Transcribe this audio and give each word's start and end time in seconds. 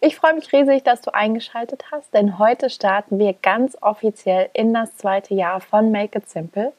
Ich 0.00 0.16
freue 0.16 0.34
mich 0.34 0.52
riesig, 0.52 0.82
dass 0.84 1.00
du 1.00 1.14
eingeschaltet 1.14 1.84
hast, 1.90 2.12
denn 2.14 2.38
heute 2.38 2.70
starten 2.70 3.18
wir 3.18 3.32
ganz 3.32 3.76
offiziell 3.80 4.50
in 4.52 4.74
das 4.74 4.96
zweite 4.96 5.34
Jahr 5.34 5.60
von 5.60 5.90
Make 5.90 6.18
It 6.18 6.28
Simple. 6.28 6.72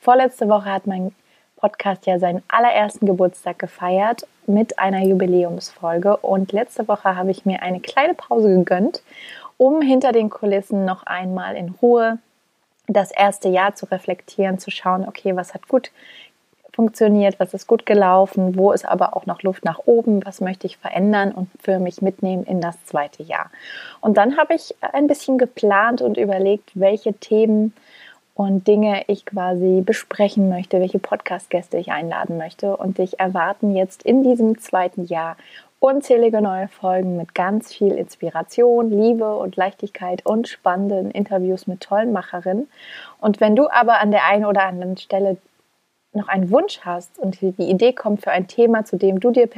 Vorletzte 0.00 0.48
Woche 0.48 0.72
hat 0.72 0.86
mein 0.86 1.14
Podcast 1.56 2.06
ja 2.06 2.18
seinen 2.18 2.42
allerersten 2.48 3.06
Geburtstag 3.06 3.58
gefeiert 3.58 4.26
mit 4.46 4.78
einer 4.78 5.02
Jubiläumsfolge 5.02 6.16
und 6.18 6.52
letzte 6.52 6.86
Woche 6.88 7.16
habe 7.16 7.30
ich 7.30 7.46
mir 7.46 7.62
eine 7.62 7.80
kleine 7.80 8.14
Pause 8.14 8.48
gegönnt, 8.48 9.02
um 9.56 9.80
hinter 9.80 10.12
den 10.12 10.30
Kulissen 10.30 10.84
noch 10.84 11.04
einmal 11.04 11.56
in 11.56 11.70
Ruhe 11.80 12.18
das 12.86 13.10
erste 13.12 13.48
Jahr 13.48 13.74
zu 13.74 13.86
reflektieren, 13.86 14.58
zu 14.58 14.70
schauen, 14.70 15.08
okay, 15.08 15.36
was 15.36 15.54
hat 15.54 15.68
gut 15.68 15.90
funktioniert, 16.74 17.38
was 17.38 17.54
ist 17.54 17.66
gut 17.66 17.86
gelaufen, 17.86 18.56
wo 18.56 18.72
ist 18.72 18.84
aber 18.84 19.16
auch 19.16 19.26
noch 19.26 19.42
Luft 19.42 19.64
nach 19.64 19.80
oben, 19.86 20.24
was 20.24 20.40
möchte 20.40 20.66
ich 20.66 20.76
verändern 20.76 21.32
und 21.32 21.48
für 21.62 21.78
mich 21.78 22.02
mitnehmen 22.02 22.44
in 22.44 22.60
das 22.60 22.84
zweite 22.84 23.22
Jahr. 23.22 23.50
Und 24.00 24.16
dann 24.16 24.36
habe 24.36 24.54
ich 24.54 24.74
ein 24.80 25.06
bisschen 25.06 25.38
geplant 25.38 26.02
und 26.02 26.16
überlegt, 26.16 26.70
welche 26.74 27.14
Themen 27.14 27.72
und 28.34 28.66
Dinge 28.66 29.04
ich 29.06 29.24
quasi 29.26 29.82
besprechen 29.84 30.48
möchte, 30.48 30.80
welche 30.80 30.98
Podcast-Gäste 30.98 31.78
ich 31.78 31.92
einladen 31.92 32.36
möchte. 32.36 32.76
Und 32.76 32.98
dich 32.98 33.20
erwarten 33.20 33.76
jetzt 33.76 34.02
in 34.02 34.24
diesem 34.24 34.58
zweiten 34.58 35.06
Jahr 35.06 35.36
unzählige 35.78 36.40
neue 36.40 36.68
Folgen 36.68 37.16
mit 37.16 37.34
ganz 37.34 37.72
viel 37.72 37.92
Inspiration, 37.92 38.90
Liebe 38.90 39.36
und 39.36 39.56
Leichtigkeit 39.56 40.24
und 40.24 40.48
spannenden 40.48 41.10
Interviews 41.10 41.66
mit 41.66 41.82
tollen 41.82 42.12
Macherinnen. 42.12 42.68
Und 43.20 43.40
wenn 43.40 43.54
du 43.54 43.68
aber 43.68 44.00
an 44.00 44.10
der 44.10 44.24
einen 44.24 44.46
oder 44.46 44.64
anderen 44.64 44.96
Stelle 44.96 45.36
noch 46.14 46.28
einen 46.28 46.50
Wunsch 46.50 46.80
hast 46.80 47.18
und 47.18 47.40
die 47.40 47.54
Idee 47.58 47.92
kommt 47.92 48.22
für 48.22 48.30
ein 48.30 48.46
Thema, 48.48 48.84
zu 48.84 48.96
dem 48.96 49.20
du 49.20 49.30
dir 49.30 49.48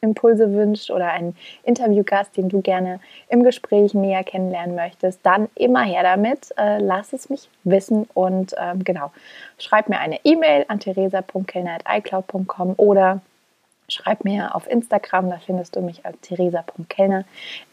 Impulse 0.00 0.52
wünschst 0.52 0.90
oder 0.90 1.10
einen 1.10 1.36
Interviewgast, 1.64 2.36
den 2.36 2.48
du 2.48 2.60
gerne 2.60 3.00
im 3.28 3.42
Gespräch 3.42 3.94
näher 3.94 4.24
kennenlernen 4.24 4.74
möchtest, 4.74 5.20
dann 5.22 5.48
immer 5.54 5.82
her 5.82 6.02
damit. 6.02 6.52
Äh, 6.56 6.78
lass 6.78 7.12
es 7.12 7.28
mich 7.30 7.48
wissen 7.64 8.08
und 8.14 8.54
ähm, 8.58 8.84
genau, 8.84 9.12
schreib 9.58 9.88
mir 9.88 9.98
eine 9.98 10.18
E-Mail 10.24 10.64
an 10.68 10.80
theresa.kellner.icloud.com 10.80 12.74
oder 12.76 13.20
schreib 13.88 14.24
mir 14.24 14.54
auf 14.54 14.68
Instagram, 14.68 15.30
da 15.30 15.38
findest 15.38 15.76
du 15.76 15.80
mich 15.80 16.04
als 16.04 16.18
theresa.kellner. 16.20 17.24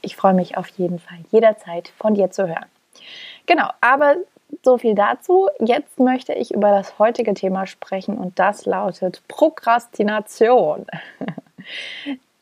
Ich 0.02 0.16
freue 0.16 0.34
mich 0.34 0.58
auf 0.58 0.68
jeden 0.70 1.00
Fall 1.00 1.18
jederzeit 1.32 1.92
von 1.98 2.14
dir 2.14 2.30
zu 2.32 2.48
hören. 2.48 2.66
Genau, 3.46 3.70
aber 3.82 4.18
so 4.64 4.78
viel 4.78 4.96
dazu. 4.96 5.50
Jetzt 5.60 6.00
möchte 6.00 6.34
ich 6.34 6.54
über 6.54 6.70
das 6.70 7.00
heutige 7.00 7.34
Thema 7.34 7.66
sprechen 7.66 8.18
und 8.18 8.38
das 8.40 8.66
lautet 8.66 9.22
Prokrastination. 9.28 10.86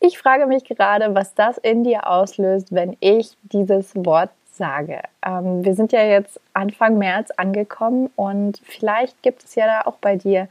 Ich 0.04 0.18
frage 0.18 0.48
mich 0.48 0.64
gerade, 0.64 1.14
was 1.14 1.36
das 1.36 1.60
in 1.60 1.84
dir 1.84 2.10
auslöst, 2.10 2.74
wenn 2.74 2.98
ich 3.02 3.38
dieses 3.44 3.96
Wort 3.96 4.32
sage. 4.52 5.02
Ähm, 5.24 5.64
wir 5.64 5.76
sind 5.76 5.92
ja 5.92 6.04
jetzt 6.04 6.40
Anfang 6.54 6.98
März 6.98 7.30
angekommen 7.38 8.10
und 8.16 8.60
vielleicht 8.64 9.22
gibt 9.22 9.44
es 9.44 9.54
ja 9.54 9.68
da 9.68 9.82
auch 9.88 9.98
bei 9.98 10.16
dir 10.16 10.48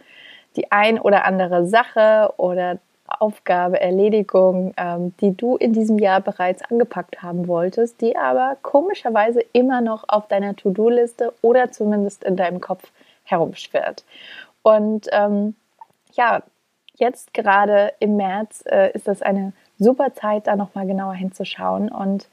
die 0.54 0.70
ein 0.70 1.00
oder 1.00 1.24
andere 1.24 1.66
Sache 1.66 2.32
oder 2.36 2.78
Aufgabe, 3.18 3.80
Erledigung, 3.80 4.72
ähm, 4.76 5.14
die 5.20 5.36
du 5.36 5.56
in 5.56 5.72
diesem 5.72 5.98
Jahr 5.98 6.20
bereits 6.20 6.62
angepackt 6.62 7.22
haben 7.22 7.48
wolltest, 7.48 8.00
die 8.00 8.16
aber 8.16 8.56
komischerweise 8.62 9.40
immer 9.52 9.80
noch 9.80 10.04
auf 10.08 10.28
deiner 10.28 10.56
To-Do-Liste 10.56 11.32
oder 11.42 11.70
zumindest 11.70 12.24
in 12.24 12.36
deinem 12.36 12.60
Kopf 12.60 12.90
herumschwirrt. 13.24 14.04
Und 14.62 15.08
ähm, 15.12 15.54
ja, 16.12 16.42
jetzt 16.96 17.34
gerade 17.34 17.92
im 17.98 18.16
März 18.16 18.62
äh, 18.66 18.92
ist 18.92 19.08
das 19.08 19.22
eine 19.22 19.52
super 19.78 20.14
Zeit, 20.14 20.46
da 20.46 20.56
nochmal 20.56 20.86
genauer 20.86 21.14
hinzuschauen 21.14 21.90
und 21.90 22.28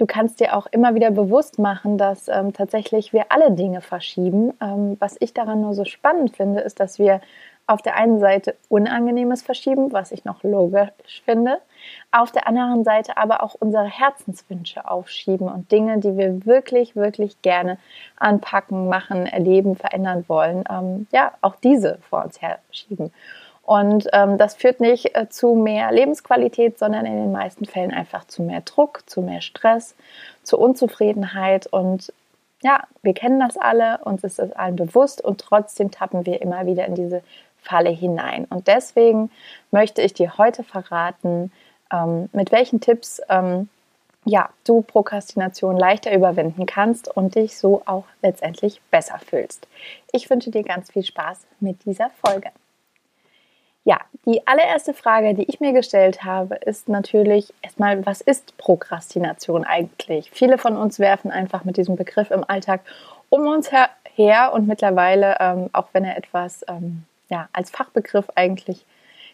Du 0.00 0.06
kannst 0.06 0.40
dir 0.40 0.56
auch 0.56 0.66
immer 0.70 0.94
wieder 0.94 1.10
bewusst 1.10 1.58
machen, 1.58 1.98
dass 1.98 2.26
ähm, 2.28 2.54
tatsächlich 2.54 3.12
wir 3.12 3.26
alle 3.28 3.52
Dinge 3.52 3.82
verschieben. 3.82 4.54
Ähm, 4.58 4.96
was 4.98 5.18
ich 5.20 5.34
daran 5.34 5.60
nur 5.60 5.74
so 5.74 5.84
spannend 5.84 6.34
finde, 6.34 6.60
ist, 6.60 6.80
dass 6.80 6.98
wir 6.98 7.20
auf 7.70 7.82
der 7.82 7.94
einen 7.94 8.18
Seite 8.18 8.56
Unangenehmes 8.68 9.42
verschieben, 9.42 9.92
was 9.92 10.10
ich 10.10 10.24
noch 10.24 10.42
logisch 10.42 11.22
finde, 11.24 11.58
auf 12.10 12.32
der 12.32 12.48
anderen 12.48 12.82
Seite 12.82 13.16
aber 13.16 13.44
auch 13.44 13.54
unsere 13.54 13.84
Herzenswünsche 13.84 14.90
aufschieben 14.90 15.48
und 15.48 15.70
Dinge, 15.70 15.98
die 15.98 16.16
wir 16.16 16.44
wirklich, 16.46 16.96
wirklich 16.96 17.40
gerne 17.42 17.78
anpacken, 18.16 18.88
machen, 18.88 19.24
erleben, 19.24 19.76
verändern 19.76 20.24
wollen, 20.26 20.64
ähm, 20.68 21.06
ja, 21.12 21.32
auch 21.42 21.54
diese 21.62 21.98
vor 22.10 22.24
uns 22.24 22.42
herschieben. 22.42 23.12
Und 23.62 24.08
ähm, 24.12 24.36
das 24.36 24.56
führt 24.56 24.80
nicht 24.80 25.14
äh, 25.14 25.28
zu 25.28 25.54
mehr 25.54 25.92
Lebensqualität, 25.92 26.76
sondern 26.76 27.06
in 27.06 27.14
den 27.14 27.30
meisten 27.30 27.66
Fällen 27.66 27.92
einfach 27.92 28.26
zu 28.26 28.42
mehr 28.42 28.62
Druck, 28.62 29.08
zu 29.08 29.22
mehr 29.22 29.42
Stress, 29.42 29.94
zu 30.42 30.58
Unzufriedenheit 30.58 31.68
und 31.68 32.12
ja, 32.62 32.82
wir 33.02 33.14
kennen 33.14 33.40
das 33.40 33.56
alle, 33.56 33.98
uns 34.04 34.22
ist 34.22 34.38
das 34.38 34.52
allen 34.52 34.76
bewusst 34.76 35.22
und 35.22 35.40
trotzdem 35.40 35.90
tappen 35.90 36.26
wir 36.26 36.42
immer 36.42 36.66
wieder 36.66 36.84
in 36.86 36.94
diese 36.94 37.22
Falle 37.62 37.90
hinein. 37.90 38.46
Und 38.50 38.66
deswegen 38.68 39.30
möchte 39.70 40.02
ich 40.02 40.14
dir 40.14 40.38
heute 40.38 40.64
verraten, 40.64 41.52
ähm, 41.92 42.28
mit 42.32 42.52
welchen 42.52 42.80
Tipps 42.80 43.20
ähm, 43.28 43.68
ja, 44.24 44.50
du 44.64 44.82
Prokrastination 44.82 45.76
leichter 45.76 46.14
überwinden 46.14 46.66
kannst 46.66 47.08
und 47.08 47.34
dich 47.34 47.56
so 47.56 47.82
auch 47.86 48.04
letztendlich 48.22 48.80
besser 48.90 49.18
fühlst. 49.18 49.66
Ich 50.12 50.28
wünsche 50.28 50.50
dir 50.50 50.62
ganz 50.62 50.90
viel 50.90 51.04
Spaß 51.04 51.46
mit 51.60 51.84
dieser 51.84 52.10
Folge. 52.24 52.50
Ja, 53.84 53.98
die 54.26 54.46
allererste 54.46 54.92
Frage, 54.92 55.34
die 55.34 55.44
ich 55.44 55.58
mir 55.58 55.72
gestellt 55.72 56.22
habe, 56.22 56.56
ist 56.56 56.90
natürlich 56.90 57.54
erstmal, 57.62 58.04
was 58.04 58.20
ist 58.20 58.56
Prokrastination 58.58 59.64
eigentlich? 59.64 60.30
Viele 60.30 60.58
von 60.58 60.76
uns 60.76 60.98
werfen 60.98 61.30
einfach 61.30 61.64
mit 61.64 61.78
diesem 61.78 61.96
Begriff 61.96 62.30
im 62.30 62.44
Alltag 62.46 62.82
um 63.30 63.46
uns 63.46 63.72
her, 63.72 63.88
her 64.14 64.52
und 64.52 64.68
mittlerweile, 64.68 65.36
ähm, 65.40 65.70
auch 65.72 65.88
wenn 65.92 66.04
er 66.04 66.18
etwas 66.18 66.62
ähm, 66.68 67.04
ja, 67.30 67.48
als 67.52 67.70
Fachbegriff 67.70 68.26
eigentlich 68.34 68.84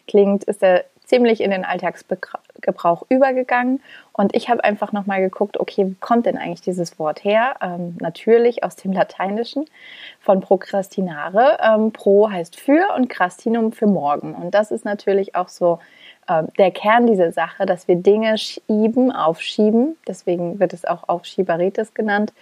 klingt, 0.07 0.45
ist 0.45 0.63
er 0.63 0.85
ziemlich 1.07 1.41
in 1.41 1.51
den 1.51 1.63
Alltagsgebrauch 1.63 3.03
übergegangen. 3.09 3.81
Und 4.11 4.35
ich 4.35 4.49
habe 4.49 4.63
einfach 4.63 4.91
nochmal 4.91 5.21
geguckt, 5.21 5.57
okay, 5.57 5.87
wie 5.87 5.95
kommt 5.95 6.25
denn 6.25 6.37
eigentlich 6.37 6.61
dieses 6.61 6.99
Wort 6.99 7.23
her? 7.23 7.55
Ähm, 7.61 7.95
natürlich 8.01 8.63
aus 8.63 8.75
dem 8.75 8.91
Lateinischen 8.91 9.65
von 10.19 10.41
prokrastinare. 10.41 11.59
Ähm, 11.63 11.91
pro 11.93 12.29
heißt 12.29 12.59
für 12.59 12.93
und 12.95 13.07
crastinum 13.07 13.71
für 13.71 13.87
morgen. 13.87 14.35
Und 14.35 14.51
das 14.51 14.71
ist 14.71 14.83
natürlich 14.83 15.35
auch 15.35 15.47
so 15.47 15.79
ähm, 16.29 16.49
der 16.57 16.71
Kern 16.71 17.07
dieser 17.07 17.31
Sache, 17.31 17.65
dass 17.65 17.87
wir 17.87 17.95
Dinge 17.95 18.37
schieben, 18.37 19.13
aufschieben. 19.13 19.95
Deswegen 20.07 20.59
wird 20.59 20.73
es 20.73 20.83
auch 20.83 21.07
Aufschieberitis 21.07 21.93
genannt. 21.93 22.33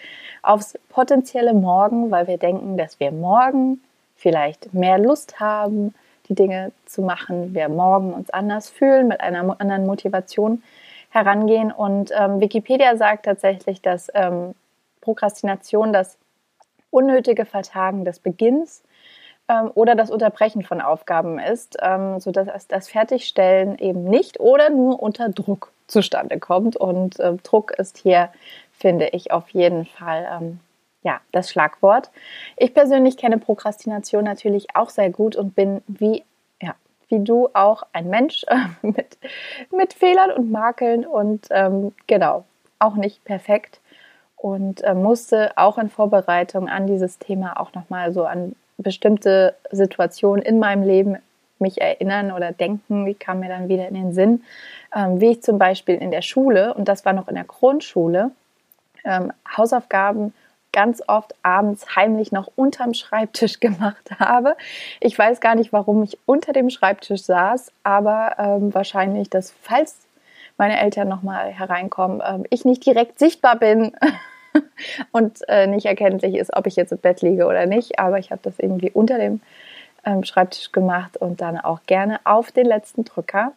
Aufs 0.41 0.73
potenzielle 0.89 1.53
Morgen, 1.53 2.09
weil 2.09 2.25
wir 2.27 2.39
denken, 2.39 2.77
dass 2.77 2.99
wir 2.99 3.11
morgen 3.11 3.79
vielleicht 4.15 4.73
mehr 4.73 4.97
Lust 4.97 5.39
haben, 5.39 5.93
die 6.27 6.35
Dinge 6.35 6.71
zu 6.85 7.01
machen, 7.01 7.53
wir 7.53 7.69
morgen 7.69 8.13
uns 8.13 8.29
anders 8.29 8.69
fühlen, 8.69 9.07
mit 9.07 9.21
einer 9.21 9.59
anderen 9.59 9.85
Motivation 9.85 10.63
herangehen. 11.09 11.71
Und 11.71 12.11
ähm, 12.17 12.39
Wikipedia 12.39 12.97
sagt 12.97 13.25
tatsächlich, 13.25 13.81
dass 13.81 14.09
ähm, 14.13 14.55
Prokrastination 15.01 15.93
das 15.93 16.17
unnötige 16.89 17.45
Vertagen 17.45 18.05
des 18.05 18.19
Beginns 18.19 18.83
ähm, 19.47 19.71
oder 19.75 19.95
das 19.95 20.09
Unterbrechen 20.09 20.63
von 20.63 20.81
Aufgaben 20.81 21.39
ist, 21.39 21.77
ähm, 21.81 22.19
sodass 22.19 22.67
das 22.67 22.89
Fertigstellen 22.89 23.77
eben 23.77 24.05
nicht 24.05 24.39
oder 24.39 24.69
nur 24.69 25.01
unter 25.01 25.29
Druck 25.29 25.71
zustande 25.87 26.39
kommt. 26.39 26.75
Und 26.75 27.19
äh, 27.19 27.33
Druck 27.43 27.71
ist 27.71 27.97
hier, 27.97 28.29
finde 28.71 29.09
ich, 29.09 29.31
auf 29.31 29.49
jeden 29.49 29.85
Fall 29.85 30.27
ähm, 30.31 30.59
ja, 31.05 31.21
das 31.31 31.51
Schlagwort. 31.51 32.09
Ich 32.57 32.73
persönlich 32.73 33.15
kenne 33.15 33.37
Prokrastination 33.37 34.23
natürlich 34.23 34.75
auch 34.75 34.89
sehr 34.89 35.11
gut 35.11 35.35
und 35.35 35.55
bin 35.55 35.81
wie, 35.87 36.23
ja, 36.59 36.73
wie 37.09 37.23
du 37.23 37.49
auch 37.53 37.83
ein 37.93 38.09
Mensch 38.09 38.43
äh, 38.47 38.55
mit, 38.81 39.17
mit 39.71 39.93
Fehlern 39.93 40.31
und 40.31 40.51
Makeln 40.51 41.05
und 41.05 41.45
ähm, 41.51 41.93
genau, 42.07 42.43
auch 42.79 42.95
nicht 42.95 43.23
perfekt 43.23 43.79
und 44.35 44.83
äh, 44.83 44.95
musste 44.95 45.55
auch 45.57 45.77
in 45.77 45.89
Vorbereitung 45.89 46.67
an 46.69 46.87
dieses 46.87 47.19
Thema 47.19 47.59
auch 47.59 47.73
nochmal 47.75 48.11
so 48.11 48.25
an 48.25 48.55
bestimmte 48.79 49.55
Situationen 49.71 50.43
in 50.43 50.57
meinem 50.57 50.83
Leben 50.83 51.17
mich 51.59 51.79
erinnern 51.79 52.31
oder 52.31 52.51
denken, 52.51 53.05
die 53.05 53.13
kam 53.13 53.41
mir 53.41 53.49
dann 53.49 53.69
wieder 53.69 53.87
in 53.87 53.93
den 53.93 54.11
Sinn, 54.11 54.43
ähm, 54.93 55.21
wie 55.21 55.31
ich 55.31 55.43
zum 55.43 55.59
Beispiel 55.59 55.95
in 55.95 56.09
der 56.09 56.23
Schule, 56.23 56.73
und 56.73 56.87
das 56.87 57.05
war 57.05 57.13
noch 57.13 57.27
in 57.27 57.35
der 57.35 57.45
Grundschule, 57.45 58.31
ähm, 59.05 59.31
Hausaufgaben 59.55 60.33
ganz 60.75 61.01
oft 61.07 61.33
abends 61.41 61.95
heimlich 61.95 62.33
noch 62.33 62.51
unterm 62.55 62.93
Schreibtisch 62.93 63.59
gemacht 63.61 64.11
habe. 64.19 64.57
Ich 64.99 65.17
weiß 65.17 65.39
gar 65.39 65.55
nicht, 65.55 65.71
warum 65.71 66.03
ich 66.03 66.19
unter 66.25 66.51
dem 66.51 66.69
Schreibtisch 66.69 67.23
saß, 67.23 67.71
aber 67.83 68.35
ähm, 68.37 68.73
wahrscheinlich, 68.73 69.29
dass 69.29 69.53
falls 69.61 70.05
meine 70.57 70.79
Eltern 70.79 71.07
nochmal 71.07 71.47
hereinkommen, 71.51 72.21
ähm, 72.25 72.43
ich 72.49 72.65
nicht 72.65 72.85
direkt 72.85 73.19
sichtbar 73.19 73.55
bin 73.55 73.93
und 75.11 75.39
äh, 75.47 75.65
nicht 75.65 75.85
erkenntlich 75.85 76.35
ist, 76.35 76.55
ob 76.55 76.67
ich 76.67 76.75
jetzt 76.75 76.91
im 76.91 76.97
Bett 76.97 77.21
liege 77.21 77.45
oder 77.45 77.65
nicht. 77.65 77.97
Aber 77.97 78.19
ich 78.19 78.31
habe 78.31 78.41
das 78.43 78.59
irgendwie 78.59 78.91
unter 78.91 79.17
dem 79.17 79.39
ähm, 80.05 80.25
Schreibtisch 80.25 80.73
gemacht 80.73 81.15
und 81.15 81.39
dann 81.39 81.57
auch 81.57 81.79
gerne 81.87 82.19
auf 82.25 82.51
den 82.51 82.65
letzten 82.65 83.05
Drücker. 83.05 83.53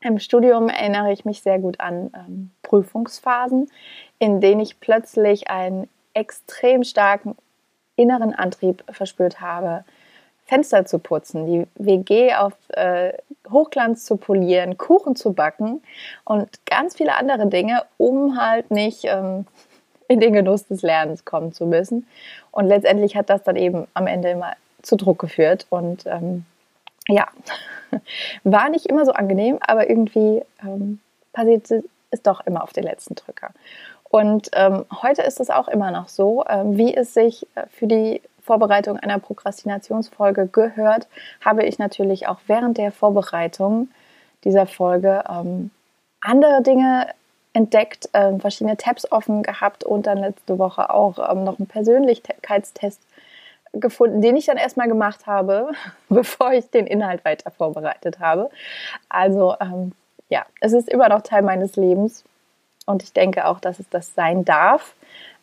Im 0.00 0.18
Studium 0.18 0.70
erinnere 0.70 1.12
ich 1.12 1.26
mich 1.26 1.42
sehr 1.42 1.58
gut 1.58 1.78
an 1.80 2.10
ähm, 2.14 2.50
Prüfungsphasen, 2.62 3.70
in 4.18 4.40
denen 4.40 4.60
ich 4.60 4.80
plötzlich 4.80 5.50
einen 5.50 5.88
extrem 6.18 6.82
starken 6.84 7.36
inneren 7.96 8.34
Antrieb 8.34 8.84
verspürt 8.90 9.40
habe, 9.40 9.84
Fenster 10.46 10.86
zu 10.86 10.98
putzen, 10.98 11.46
die 11.46 11.66
WG 11.74 12.34
auf 12.34 12.54
äh, 12.70 13.12
Hochglanz 13.50 14.04
zu 14.04 14.16
polieren, 14.16 14.78
Kuchen 14.78 15.14
zu 15.14 15.32
backen 15.32 15.82
und 16.24 16.48
ganz 16.64 16.96
viele 16.96 17.16
andere 17.16 17.46
Dinge, 17.48 17.84
um 17.98 18.40
halt 18.40 18.70
nicht 18.70 19.04
ähm, 19.04 19.46
in 20.08 20.20
den 20.20 20.32
Genuss 20.32 20.66
des 20.66 20.80
Lernens 20.82 21.26
kommen 21.26 21.52
zu 21.52 21.66
müssen. 21.66 22.06
Und 22.50 22.66
letztendlich 22.66 23.14
hat 23.14 23.28
das 23.28 23.42
dann 23.42 23.56
eben 23.56 23.86
am 23.92 24.06
Ende 24.06 24.30
immer 24.30 24.54
zu 24.80 24.96
Druck 24.96 25.18
geführt 25.18 25.66
und 25.68 26.06
ähm, 26.06 26.46
ja, 27.08 27.28
war 28.44 28.70
nicht 28.70 28.86
immer 28.86 29.04
so 29.04 29.12
angenehm, 29.12 29.58
aber 29.60 29.90
irgendwie 29.90 30.42
ähm, 30.62 31.00
passiert 31.32 31.70
es 32.10 32.22
doch 32.22 32.46
immer 32.46 32.62
auf 32.62 32.72
den 32.72 32.84
letzten 32.84 33.14
Drücker. 33.14 33.50
Und 34.10 34.50
ähm, 34.54 34.84
heute 35.02 35.22
ist 35.22 35.40
es 35.40 35.50
auch 35.50 35.68
immer 35.68 35.90
noch 35.90 36.08
so, 36.08 36.44
ähm, 36.48 36.76
wie 36.76 36.94
es 36.94 37.14
sich 37.14 37.46
äh, 37.54 37.66
für 37.70 37.86
die 37.86 38.22
Vorbereitung 38.42 38.96
einer 38.96 39.18
Prokrastinationsfolge 39.18 40.46
gehört, 40.46 41.06
habe 41.44 41.64
ich 41.64 41.78
natürlich 41.78 42.26
auch 42.28 42.38
während 42.46 42.78
der 42.78 42.92
Vorbereitung 42.92 43.88
dieser 44.44 44.66
Folge 44.66 45.22
ähm, 45.28 45.70
andere 46.22 46.62
Dinge 46.62 47.08
entdeckt, 47.52 48.08
äh, 48.14 48.38
verschiedene 48.38 48.76
Tabs 48.78 49.10
offen 49.12 49.42
gehabt 49.42 49.84
und 49.84 50.06
dann 50.06 50.18
letzte 50.18 50.58
Woche 50.58 50.88
auch 50.90 51.18
ähm, 51.30 51.44
noch 51.44 51.58
einen 51.58 51.66
Persönlichkeitstest 51.66 53.02
gefunden, 53.74 54.22
den 54.22 54.36
ich 54.36 54.46
dann 54.46 54.56
erstmal 54.56 54.88
gemacht 54.88 55.26
habe, 55.26 55.72
bevor 56.08 56.52
ich 56.52 56.70
den 56.70 56.86
Inhalt 56.86 57.24
weiter 57.26 57.50
vorbereitet 57.50 58.18
habe. 58.20 58.48
Also 59.10 59.56
ähm, 59.60 59.92
ja, 60.30 60.46
es 60.60 60.72
ist 60.72 60.88
immer 60.88 61.10
noch 61.10 61.20
Teil 61.20 61.42
meines 61.42 61.76
Lebens 61.76 62.24
und 62.88 63.02
ich 63.02 63.12
denke 63.12 63.46
auch, 63.46 63.60
dass 63.60 63.78
es 63.78 63.88
das 63.90 64.14
sein 64.14 64.44
darf. 64.44 64.94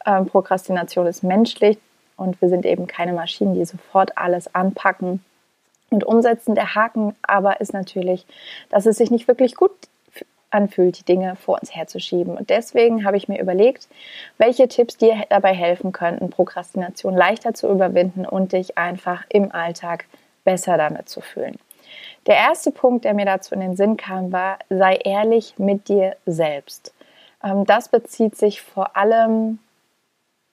Ähm, 0.05 0.25
Prokrastination 0.25 1.05
ist 1.05 1.23
menschlich 1.23 1.77
und 2.17 2.41
wir 2.41 2.49
sind 2.49 2.65
eben 2.65 2.87
keine 2.87 3.13
Maschinen, 3.13 3.53
die 3.53 3.65
sofort 3.65 4.17
alles 4.17 4.53
anpacken 4.55 5.23
und 5.91 6.03
umsetzen. 6.03 6.55
Der 6.55 6.73
Haken 6.73 7.15
aber 7.21 7.61
ist 7.61 7.73
natürlich, 7.73 8.25
dass 8.69 8.85
es 8.85 8.97
sich 8.97 9.11
nicht 9.11 9.27
wirklich 9.27 9.55
gut 9.55 9.71
anfühlt, 10.49 10.97
die 10.99 11.05
Dinge 11.05 11.35
vor 11.35 11.59
uns 11.59 11.75
herzuschieben. 11.75 12.35
Und 12.35 12.49
deswegen 12.49 13.05
habe 13.05 13.17
ich 13.17 13.27
mir 13.27 13.39
überlegt, 13.39 13.87
welche 14.37 14.67
Tipps 14.67 14.97
dir 14.97 15.23
dabei 15.29 15.53
helfen 15.53 15.91
könnten, 15.91 16.31
Prokrastination 16.31 17.15
leichter 17.15 17.53
zu 17.53 17.69
überwinden 17.69 18.25
und 18.25 18.53
dich 18.53 18.77
einfach 18.77 19.23
im 19.29 19.51
Alltag 19.51 20.05
besser 20.45 20.77
damit 20.77 21.09
zu 21.09 21.21
fühlen. 21.21 21.59
Der 22.25 22.37
erste 22.37 22.71
Punkt, 22.71 23.05
der 23.05 23.13
mir 23.13 23.25
dazu 23.25 23.53
in 23.53 23.61
den 23.61 23.75
Sinn 23.75 23.97
kam, 23.97 24.31
war, 24.31 24.57
sei 24.69 24.95
ehrlich 24.95 25.59
mit 25.59 25.89
dir 25.89 26.15
selbst. 26.25 26.94
Ähm, 27.45 27.65
das 27.65 27.87
bezieht 27.89 28.35
sich 28.35 28.61
vor 28.61 28.97
allem, 28.97 29.59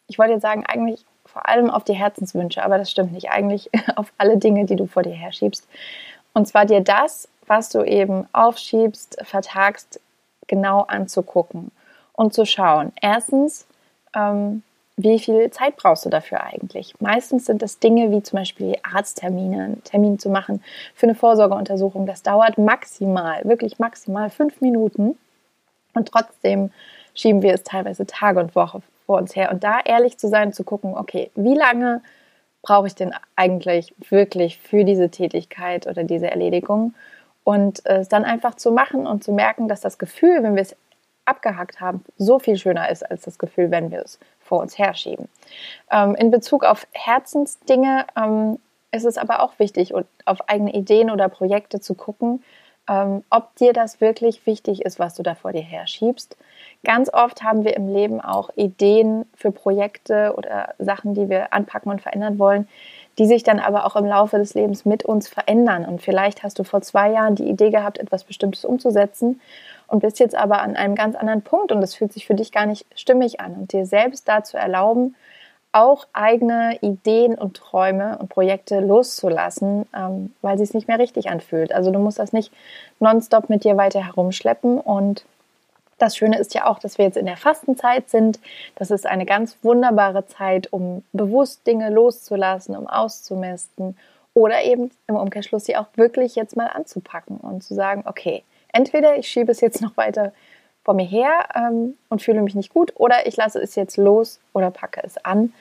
ich 0.06 0.18
wollte 0.18 0.34
jetzt 0.34 0.42
sagen, 0.42 0.64
eigentlich 0.66 1.04
vor 1.24 1.48
allem 1.48 1.70
auf 1.70 1.82
die 1.84 1.94
Herzenswünsche, 1.94 2.62
aber 2.62 2.78
das 2.78 2.90
stimmt 2.90 3.12
nicht, 3.12 3.30
eigentlich 3.30 3.70
auf 3.96 4.12
alle 4.18 4.36
Dinge, 4.36 4.66
die 4.66 4.76
du 4.76 4.86
vor 4.86 5.02
dir 5.02 5.14
herschiebst. 5.14 5.66
Und 6.34 6.46
zwar 6.46 6.66
dir 6.66 6.82
das, 6.82 7.28
was 7.46 7.70
du 7.70 7.82
eben 7.82 8.26
aufschiebst, 8.32 9.18
vertagst, 9.22 10.00
genau 10.46 10.82
anzugucken 10.82 11.70
und 12.12 12.34
zu 12.34 12.44
schauen. 12.44 12.92
Erstens, 13.00 13.66
ähm, 14.14 14.62
wie 14.96 15.18
viel 15.18 15.50
Zeit 15.50 15.76
brauchst 15.76 16.04
du 16.04 16.10
dafür 16.10 16.42
eigentlich? 16.42 16.94
Meistens 17.00 17.46
sind 17.46 17.62
das 17.62 17.78
Dinge 17.78 18.10
wie 18.10 18.22
zum 18.22 18.38
Beispiel 18.38 18.76
Arzttermine, 18.82 19.64
einen 19.64 19.84
Termin 19.84 20.18
zu 20.18 20.28
machen 20.28 20.62
für 20.94 21.06
eine 21.06 21.14
Vorsorgeuntersuchung. 21.14 22.06
Das 22.06 22.22
dauert 22.22 22.58
maximal, 22.58 23.42
wirklich 23.44 23.78
maximal 23.78 24.28
fünf 24.28 24.60
Minuten. 24.60 25.16
Und 25.94 26.08
trotzdem 26.08 26.70
schieben 27.14 27.42
wir 27.42 27.54
es 27.54 27.62
teilweise 27.62 28.06
Tage 28.06 28.40
und 28.40 28.54
Woche 28.54 28.82
vor 29.06 29.18
uns 29.18 29.36
her. 29.36 29.50
Und 29.50 29.64
da 29.64 29.80
ehrlich 29.84 30.18
zu 30.18 30.28
sein, 30.28 30.52
zu 30.52 30.64
gucken, 30.64 30.96
okay, 30.96 31.30
wie 31.34 31.54
lange 31.54 32.02
brauche 32.62 32.86
ich 32.86 32.94
denn 32.94 33.12
eigentlich 33.36 33.94
wirklich 34.08 34.58
für 34.58 34.84
diese 34.84 35.10
Tätigkeit 35.10 35.86
oder 35.86 36.04
diese 36.04 36.30
Erledigung? 36.30 36.94
Und 37.44 37.84
es 37.84 38.08
dann 38.08 38.24
einfach 38.24 38.54
zu 38.54 38.70
machen 38.70 39.06
und 39.06 39.24
zu 39.24 39.32
merken, 39.32 39.66
dass 39.66 39.80
das 39.80 39.98
Gefühl, 39.98 40.42
wenn 40.42 40.54
wir 40.54 40.62
es 40.62 40.76
abgehakt 41.24 41.80
haben, 41.80 42.04
so 42.18 42.38
viel 42.38 42.56
schöner 42.56 42.88
ist 42.90 43.08
als 43.08 43.22
das 43.22 43.38
Gefühl, 43.38 43.70
wenn 43.70 43.90
wir 43.90 44.00
es 44.00 44.18
vor 44.40 44.60
uns 44.60 44.78
herschieben. 44.78 45.28
Ähm, 45.90 46.14
in 46.14 46.30
Bezug 46.30 46.64
auf 46.64 46.86
Herzensdinge 46.92 48.06
ähm, 48.16 48.58
ist 48.92 49.04
es 49.04 49.18
aber 49.18 49.42
auch 49.42 49.58
wichtig, 49.58 49.94
auf 49.94 50.48
eigene 50.48 50.72
Ideen 50.72 51.10
oder 51.10 51.28
Projekte 51.28 51.80
zu 51.80 51.94
gucken, 51.94 52.42
ähm, 52.88 53.22
ob 53.30 53.54
dir 53.56 53.72
das 53.72 54.00
wirklich 54.00 54.46
wichtig 54.46 54.82
ist, 54.82 54.98
was 54.98 55.14
du 55.14 55.22
da 55.22 55.34
vor 55.34 55.52
dir 55.52 55.62
herschiebst. 55.62 56.36
Ganz 56.84 57.12
oft 57.12 57.42
haben 57.42 57.64
wir 57.64 57.76
im 57.76 57.92
Leben 57.92 58.20
auch 58.20 58.50
Ideen 58.56 59.24
für 59.36 59.52
Projekte 59.52 60.34
oder 60.36 60.74
Sachen, 60.78 61.14
die 61.14 61.28
wir 61.28 61.52
anpacken 61.52 61.92
und 61.92 62.02
verändern 62.02 62.38
wollen, 62.38 62.68
die 63.18 63.26
sich 63.26 63.44
dann 63.44 63.60
aber 63.60 63.86
auch 63.86 63.94
im 63.94 64.06
Laufe 64.06 64.38
des 64.38 64.54
Lebens 64.54 64.84
mit 64.84 65.04
uns 65.04 65.28
verändern. 65.28 65.84
Und 65.84 66.02
vielleicht 66.02 66.42
hast 66.42 66.58
du 66.58 66.64
vor 66.64 66.82
zwei 66.82 67.12
Jahren 67.12 67.36
die 67.36 67.48
Idee 67.48 67.70
gehabt, 67.70 67.98
etwas 67.98 68.24
Bestimmtes 68.24 68.64
umzusetzen 68.64 69.40
und 69.86 70.00
bist 70.00 70.18
jetzt 70.18 70.34
aber 70.34 70.60
an 70.62 70.74
einem 70.74 70.94
ganz 70.94 71.14
anderen 71.14 71.42
Punkt 71.42 71.70
und 71.70 71.82
es 71.82 71.94
fühlt 71.94 72.12
sich 72.12 72.26
für 72.26 72.34
dich 72.34 72.50
gar 72.50 72.66
nicht 72.66 72.86
stimmig 72.98 73.40
an. 73.40 73.54
Und 73.54 73.72
dir 73.72 73.86
selbst 73.86 74.26
dazu 74.26 74.56
erlauben, 74.56 75.14
auch 75.72 76.06
eigene 76.12 76.78
Ideen 76.82 77.34
und 77.34 77.56
Träume 77.56 78.18
und 78.18 78.28
Projekte 78.28 78.80
loszulassen, 78.80 79.86
ähm, 79.96 80.34
weil 80.42 80.58
sie 80.58 80.64
es 80.64 80.74
nicht 80.74 80.86
mehr 80.86 80.98
richtig 80.98 81.30
anfühlt. 81.30 81.72
Also 81.72 81.90
du 81.90 81.98
musst 81.98 82.18
das 82.18 82.32
nicht 82.32 82.52
nonstop 83.00 83.48
mit 83.48 83.64
dir 83.64 83.76
weiter 83.76 84.04
herumschleppen. 84.04 84.78
Und 84.78 85.24
das 85.98 86.16
Schöne 86.16 86.38
ist 86.38 86.54
ja 86.54 86.66
auch, 86.66 86.78
dass 86.78 86.98
wir 86.98 87.06
jetzt 87.06 87.16
in 87.16 87.26
der 87.26 87.38
Fastenzeit 87.38 88.10
sind. 88.10 88.38
Das 88.76 88.90
ist 88.90 89.06
eine 89.06 89.24
ganz 89.24 89.56
wunderbare 89.62 90.26
Zeit, 90.26 90.72
um 90.72 91.04
bewusst 91.12 91.66
Dinge 91.66 91.90
loszulassen, 91.90 92.76
um 92.76 92.86
auszumisten 92.86 93.96
oder 94.34 94.62
eben 94.62 94.90
im 95.06 95.16
Umkehrschluss 95.16 95.64
sie 95.64 95.76
auch 95.76 95.86
wirklich 95.94 96.36
jetzt 96.36 96.56
mal 96.56 96.66
anzupacken 96.66 97.38
und 97.38 97.62
zu 97.62 97.74
sagen, 97.74 98.04
okay, 98.06 98.44
entweder 98.72 99.16
ich 99.16 99.28
schiebe 99.28 99.52
es 99.52 99.60
jetzt 99.60 99.80
noch 99.82 99.96
weiter 99.96 100.32
vor 100.84 100.94
mir 100.94 101.06
her 101.06 101.30
ähm, 101.54 101.94
und 102.08 102.22
fühle 102.22 102.42
mich 102.42 102.54
nicht 102.54 102.72
gut 102.72 102.92
oder 102.96 103.26
ich 103.26 103.36
lasse 103.36 103.60
es 103.60 103.74
jetzt 103.74 103.96
los 103.96 104.40
oder 104.52 104.70
packe 104.70 105.00
es 105.04 105.22
an 105.24 105.52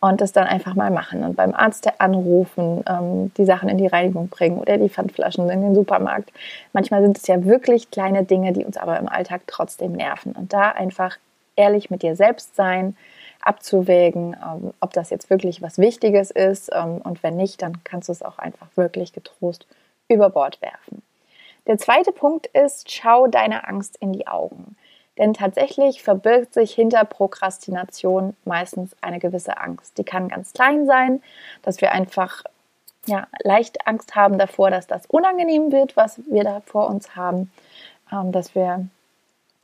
und 0.00 0.20
das 0.20 0.32
dann 0.32 0.48
einfach 0.48 0.74
mal 0.74 0.90
machen 0.90 1.22
und 1.22 1.36
beim 1.36 1.54
Arzt 1.54 1.88
anrufen, 2.00 2.82
ähm, 2.88 3.32
die 3.36 3.44
Sachen 3.44 3.68
in 3.68 3.78
die 3.78 3.86
Reinigung 3.86 4.28
bringen 4.28 4.58
oder 4.58 4.76
die 4.76 4.88
Pfandflaschen 4.88 5.48
in 5.48 5.62
den 5.62 5.74
Supermarkt. 5.74 6.32
Manchmal 6.72 7.02
sind 7.02 7.18
es 7.18 7.26
ja 7.28 7.44
wirklich 7.44 7.90
kleine 7.90 8.24
Dinge, 8.24 8.52
die 8.52 8.64
uns 8.64 8.76
aber 8.76 8.98
im 8.98 9.08
Alltag 9.08 9.42
trotzdem 9.46 9.92
nerven 9.92 10.32
und 10.32 10.52
da 10.52 10.70
einfach 10.70 11.18
ehrlich 11.54 11.90
mit 11.90 12.02
dir 12.02 12.16
selbst 12.16 12.56
sein, 12.56 12.96
abzuwägen, 13.42 14.34
ähm, 14.34 14.72
ob 14.80 14.92
das 14.92 15.10
jetzt 15.10 15.30
wirklich 15.30 15.62
was 15.62 15.78
Wichtiges 15.78 16.30
ist 16.30 16.70
ähm, 16.72 16.98
und 16.98 17.22
wenn 17.22 17.36
nicht, 17.36 17.62
dann 17.62 17.84
kannst 17.84 18.08
du 18.08 18.12
es 18.12 18.22
auch 18.22 18.38
einfach 18.38 18.68
wirklich 18.76 19.12
getrost 19.12 19.66
über 20.08 20.30
Bord 20.30 20.60
werfen. 20.62 21.02
Der 21.66 21.78
zweite 21.78 22.12
Punkt 22.12 22.46
ist, 22.48 22.90
schau 22.90 23.26
deiner 23.26 23.68
Angst 23.68 23.96
in 24.00 24.12
die 24.12 24.26
Augen. 24.26 24.76
Denn 25.18 25.34
tatsächlich 25.34 26.02
verbirgt 26.02 26.54
sich 26.54 26.72
hinter 26.74 27.04
Prokrastination 27.04 28.34
meistens 28.44 28.96
eine 29.02 29.18
gewisse 29.18 29.58
Angst. 29.58 29.98
Die 29.98 30.04
kann 30.04 30.28
ganz 30.28 30.52
klein 30.52 30.86
sein, 30.86 31.22
dass 31.62 31.80
wir 31.80 31.92
einfach 31.92 32.42
ja, 33.06 33.26
leicht 33.42 33.86
Angst 33.86 34.14
haben 34.14 34.38
davor, 34.38 34.70
dass 34.70 34.86
das 34.86 35.06
unangenehm 35.06 35.72
wird, 35.72 35.96
was 35.96 36.20
wir 36.26 36.44
da 36.44 36.62
vor 36.64 36.88
uns 36.88 37.14
haben, 37.14 37.52
ähm, 38.10 38.32
dass 38.32 38.54
wir 38.54 38.86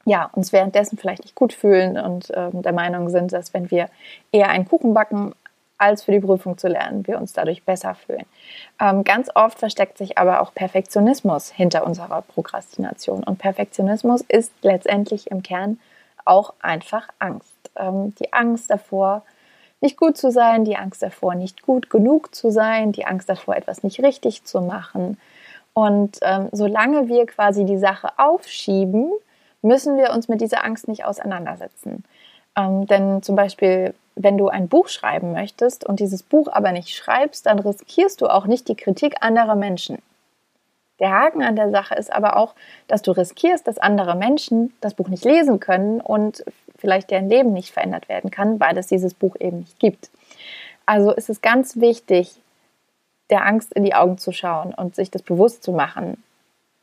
ja, 0.05 0.31
uns 0.33 0.52
währenddessen 0.52 0.99
vielleicht 0.99 1.23
nicht 1.23 1.35
gut 1.35 1.52
fühlen 1.52 1.99
und 1.99 2.33
ähm, 2.35 2.62
der 2.62 2.73
Meinung 2.73 3.11
sind, 3.11 3.33
dass 3.33 3.52
wenn 3.52 3.71
wir 3.71 3.88
eher 4.33 4.49
einen 4.49 4.67
Kuchen 4.67 4.95
backen, 4.95 5.35
als 5.78 6.02
für 6.02 6.12
die 6.12 6.20
Prüfung 6.20 6.58
zu 6.58 6.68
lernen, 6.68 7.06
wir 7.06 7.18
uns 7.18 7.32
dadurch 7.32 7.62
besser 7.62 7.94
fühlen. 7.94 8.26
Ähm, 8.80 9.04
ganz 9.04 9.30
oft 9.35 9.58
versteckt 9.58 9.97
sich 9.97 10.18
aber 10.18 10.40
auch 10.40 10.52
Perfektionismus 10.52 11.50
hinter 11.50 11.87
unserer 11.87 12.23
Prokrastination. 12.23 13.23
Und 13.23 13.38
Perfektionismus 13.38 14.23
ist 14.23 14.52
letztendlich 14.62 15.30
im 15.30 15.42
Kern 15.42 15.78
auch 16.25 16.52
einfach 16.61 17.08
Angst. 17.18 17.54
Ähm, 17.76 18.14
die 18.18 18.32
Angst 18.32 18.70
davor, 18.70 19.23
nicht 19.80 19.97
gut 19.97 20.16
zu 20.16 20.32
sein, 20.32 20.64
die 20.64 20.76
Angst 20.76 21.02
davor, 21.02 21.37
nicht 21.37 21.62
gut 21.62 21.88
genug 21.88 22.35
zu 22.35 22.50
sein, 22.50 22.90
die 22.90 23.06
Angst 23.06 23.28
davor, 23.28 23.56
etwas 23.56 23.85
nicht 23.85 24.02
richtig 24.02 24.44
zu 24.44 24.61
machen. 24.61 25.18
Und 25.73 26.18
ähm, 26.23 26.49
solange 26.50 27.06
wir 27.06 27.26
quasi 27.26 27.64
die 27.64 27.78
Sache 27.78 28.08
aufschieben, 28.16 29.12
müssen 29.62 29.97
wir 29.97 30.11
uns 30.11 30.28
mit 30.28 30.40
dieser 30.40 30.64
Angst 30.64 30.88
nicht 30.88 31.04
auseinandersetzen. 31.04 32.04
Ähm, 32.56 32.87
denn 32.87 33.23
zum 33.23 33.37
Beispiel 33.37 33.94
wenn 34.18 34.37
du 34.37 34.48
ein 34.48 34.68
Buch 34.68 34.88
schreiben 34.88 35.32
möchtest 35.32 35.84
und 35.84 36.00
dieses 36.00 36.22
Buch 36.22 36.48
aber 36.50 36.72
nicht 36.72 36.94
schreibst, 36.94 37.46
dann 37.46 37.58
riskierst 37.58 38.20
du 38.20 38.26
auch 38.26 38.46
nicht 38.46 38.68
die 38.68 38.75
Kritik 38.75 39.16
anderer 39.20 39.54
Menschen. 39.54 39.98
Der 41.00 41.10
Haken 41.10 41.42
an 41.42 41.54
der 41.54 41.70
Sache 41.70 41.94
ist 41.94 42.12
aber 42.12 42.37
auch, 42.37 42.54
dass 42.88 43.02
du 43.02 43.12
riskierst, 43.12 43.66
dass 43.66 43.78
andere 43.78 44.16
Menschen 44.16 44.75
das 44.80 44.94
Buch 44.94 45.08
nicht 45.08 45.25
lesen 45.25 45.60
können 45.60 46.00
und 46.00 46.44
vielleicht 46.76 47.10
deren 47.10 47.28
Leben 47.28 47.52
nicht 47.52 47.70
verändert 47.70 48.08
werden 48.08 48.30
kann, 48.30 48.58
weil 48.58 48.76
es 48.76 48.88
dieses 48.88 49.14
Buch 49.14 49.37
eben 49.38 49.60
nicht 49.60 49.78
gibt. 49.78 50.10
Also 50.87 51.12
ist 51.12 51.30
es 51.30 51.40
ganz 51.40 51.76
wichtig, 51.76 52.40
der 53.30 53.46
Angst 53.46 53.72
in 53.75 53.84
die 53.84 53.94
Augen 53.94 54.18
zu 54.18 54.32
schauen 54.32 54.75
und 54.75 54.96
sich 54.96 55.10
das 55.10 55.22
bewusst 55.22 55.62
zu 55.62 55.72
machen. 55.72 56.22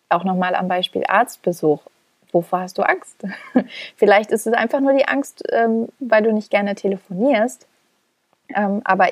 Auch 0.09 0.23
nochmal 0.23 0.55
am 0.55 0.67
Beispiel 0.67 1.03
Arztbesuch. 1.07 1.81
Wovor 2.35 2.59
hast 2.59 2.77
du 2.77 2.83
Angst? 2.83 3.23
vielleicht 3.95 4.29
ist 4.29 4.45
es 4.45 4.53
einfach 4.53 4.81
nur 4.81 4.91
die 4.91 5.07
Angst, 5.07 5.41
ähm, 5.53 5.87
weil 5.99 6.21
du 6.21 6.33
nicht 6.33 6.51
gerne 6.51 6.75
telefonierst. 6.75 7.65
Ähm, 8.53 8.81
aber 8.83 9.07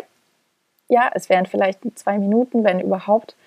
ja, 0.89 1.09
es 1.13 1.29
wären 1.29 1.45
vielleicht 1.45 1.79
zwei 1.95 2.17
Minuten, 2.17 2.65
wenn 2.65 2.81
überhaupt. 2.81 3.37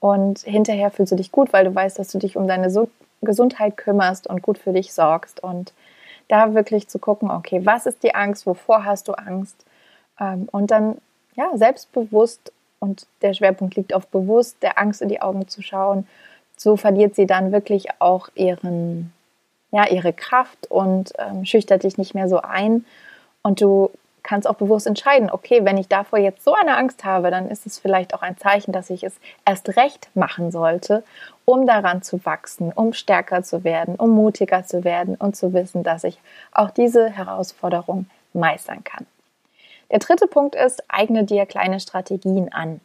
Und 0.00 0.40
hinterher 0.40 0.90
fühlst 0.90 1.12
du 1.12 1.16
dich 1.16 1.32
gut, 1.32 1.54
weil 1.54 1.64
du 1.64 1.74
weißt, 1.74 1.98
dass 1.98 2.12
du 2.12 2.18
dich 2.18 2.36
um 2.36 2.46
deine 2.46 2.68
so 2.68 2.90
Gesundheit 3.22 3.78
kümmerst 3.78 4.26
und 4.26 4.42
gut 4.42 4.58
für 4.58 4.74
dich 4.74 4.92
sorgst. 4.92 5.42
Und 5.42 5.72
da 6.28 6.52
wirklich 6.52 6.88
zu 6.88 6.98
gucken, 6.98 7.30
okay, 7.30 7.64
was 7.64 7.86
ist 7.86 8.02
die 8.02 8.14
Angst, 8.14 8.46
wovor 8.46 8.84
hast 8.84 9.08
du 9.08 9.12
Angst? 9.12 9.64
Ähm, 10.20 10.46
und 10.52 10.70
dann 10.70 10.98
ja, 11.36 11.56
selbstbewusst 11.56 12.52
und 12.80 13.06
der 13.22 13.32
Schwerpunkt 13.32 13.76
liegt 13.76 13.94
auf 13.94 14.06
bewusst, 14.08 14.62
der 14.62 14.78
Angst 14.78 15.00
in 15.00 15.08
die 15.08 15.22
Augen 15.22 15.48
zu 15.48 15.62
schauen. 15.62 16.06
So 16.56 16.76
verliert 16.76 17.14
sie 17.14 17.26
dann 17.26 17.50
wirklich 17.52 17.88
auch 18.00 18.28
ihren, 18.34 19.12
ja, 19.72 19.88
ihre 19.88 20.12
Kraft 20.12 20.70
und 20.70 21.12
ähm, 21.18 21.44
schüchtert 21.44 21.82
dich 21.82 21.98
nicht 21.98 22.14
mehr 22.14 22.28
so 22.28 22.40
ein. 22.40 22.84
Und 23.42 23.60
du 23.60 23.90
kannst 24.22 24.46
auch 24.46 24.54
bewusst 24.54 24.86
entscheiden, 24.86 25.30
okay, 25.30 25.64
wenn 25.64 25.76
ich 25.76 25.88
davor 25.88 26.18
jetzt 26.18 26.44
so 26.44 26.54
eine 26.54 26.76
Angst 26.76 27.04
habe, 27.04 27.30
dann 27.30 27.50
ist 27.50 27.66
es 27.66 27.78
vielleicht 27.78 28.14
auch 28.14 28.22
ein 28.22 28.38
Zeichen, 28.38 28.70
dass 28.70 28.90
ich 28.90 29.02
es 29.02 29.14
erst 29.44 29.76
recht 29.76 30.10
machen 30.14 30.52
sollte, 30.52 31.02
um 31.44 31.66
daran 31.66 32.02
zu 32.02 32.24
wachsen, 32.24 32.72
um 32.72 32.92
stärker 32.92 33.42
zu 33.42 33.64
werden, 33.64 33.96
um 33.96 34.10
mutiger 34.10 34.64
zu 34.64 34.84
werden 34.84 35.16
und 35.16 35.34
zu 35.34 35.52
wissen, 35.52 35.82
dass 35.82 36.04
ich 36.04 36.20
auch 36.52 36.70
diese 36.70 37.10
Herausforderung 37.10 38.06
meistern 38.32 38.84
kann. 38.84 39.06
Der 39.90 39.98
dritte 39.98 40.26
Punkt 40.26 40.54
ist, 40.54 40.84
eigne 40.88 41.24
dir 41.24 41.44
kleine 41.46 41.80
Strategien 41.80 42.52
an. 42.52 42.80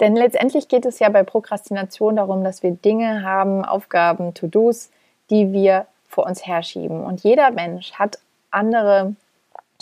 Denn 0.00 0.16
letztendlich 0.16 0.68
geht 0.68 0.86
es 0.86 0.98
ja 0.98 1.08
bei 1.08 1.22
Prokrastination 1.22 2.16
darum, 2.16 2.42
dass 2.42 2.62
wir 2.62 2.72
Dinge 2.72 3.22
haben, 3.22 3.64
Aufgaben, 3.64 4.34
To-Dos, 4.34 4.90
die 5.30 5.52
wir 5.52 5.86
vor 6.14 6.26
uns 6.26 6.46
herschieben. 6.46 7.04
Und 7.04 7.24
jeder 7.24 7.50
Mensch 7.50 7.92
hat 7.94 8.18
andere 8.50 9.14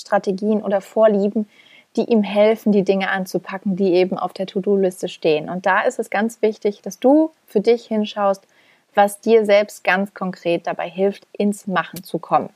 Strategien 0.00 0.62
oder 0.62 0.80
Vorlieben, 0.80 1.48
die 1.96 2.04
ihm 2.04 2.22
helfen, 2.22 2.72
die 2.72 2.84
Dinge 2.84 3.10
anzupacken, 3.10 3.76
die 3.76 3.92
eben 3.92 4.18
auf 4.18 4.32
der 4.32 4.46
To-Do-Liste 4.46 5.08
stehen. 5.08 5.50
Und 5.50 5.66
da 5.66 5.82
ist 5.82 5.98
es 5.98 6.08
ganz 6.08 6.40
wichtig, 6.40 6.80
dass 6.80 6.98
du 6.98 7.30
für 7.46 7.60
dich 7.60 7.86
hinschaust, 7.86 8.42
was 8.94 9.20
dir 9.20 9.44
selbst 9.44 9.84
ganz 9.84 10.14
konkret 10.14 10.66
dabei 10.66 10.88
hilft, 10.88 11.26
ins 11.32 11.66
Machen 11.66 12.02
zu 12.02 12.18
kommen. 12.18 12.48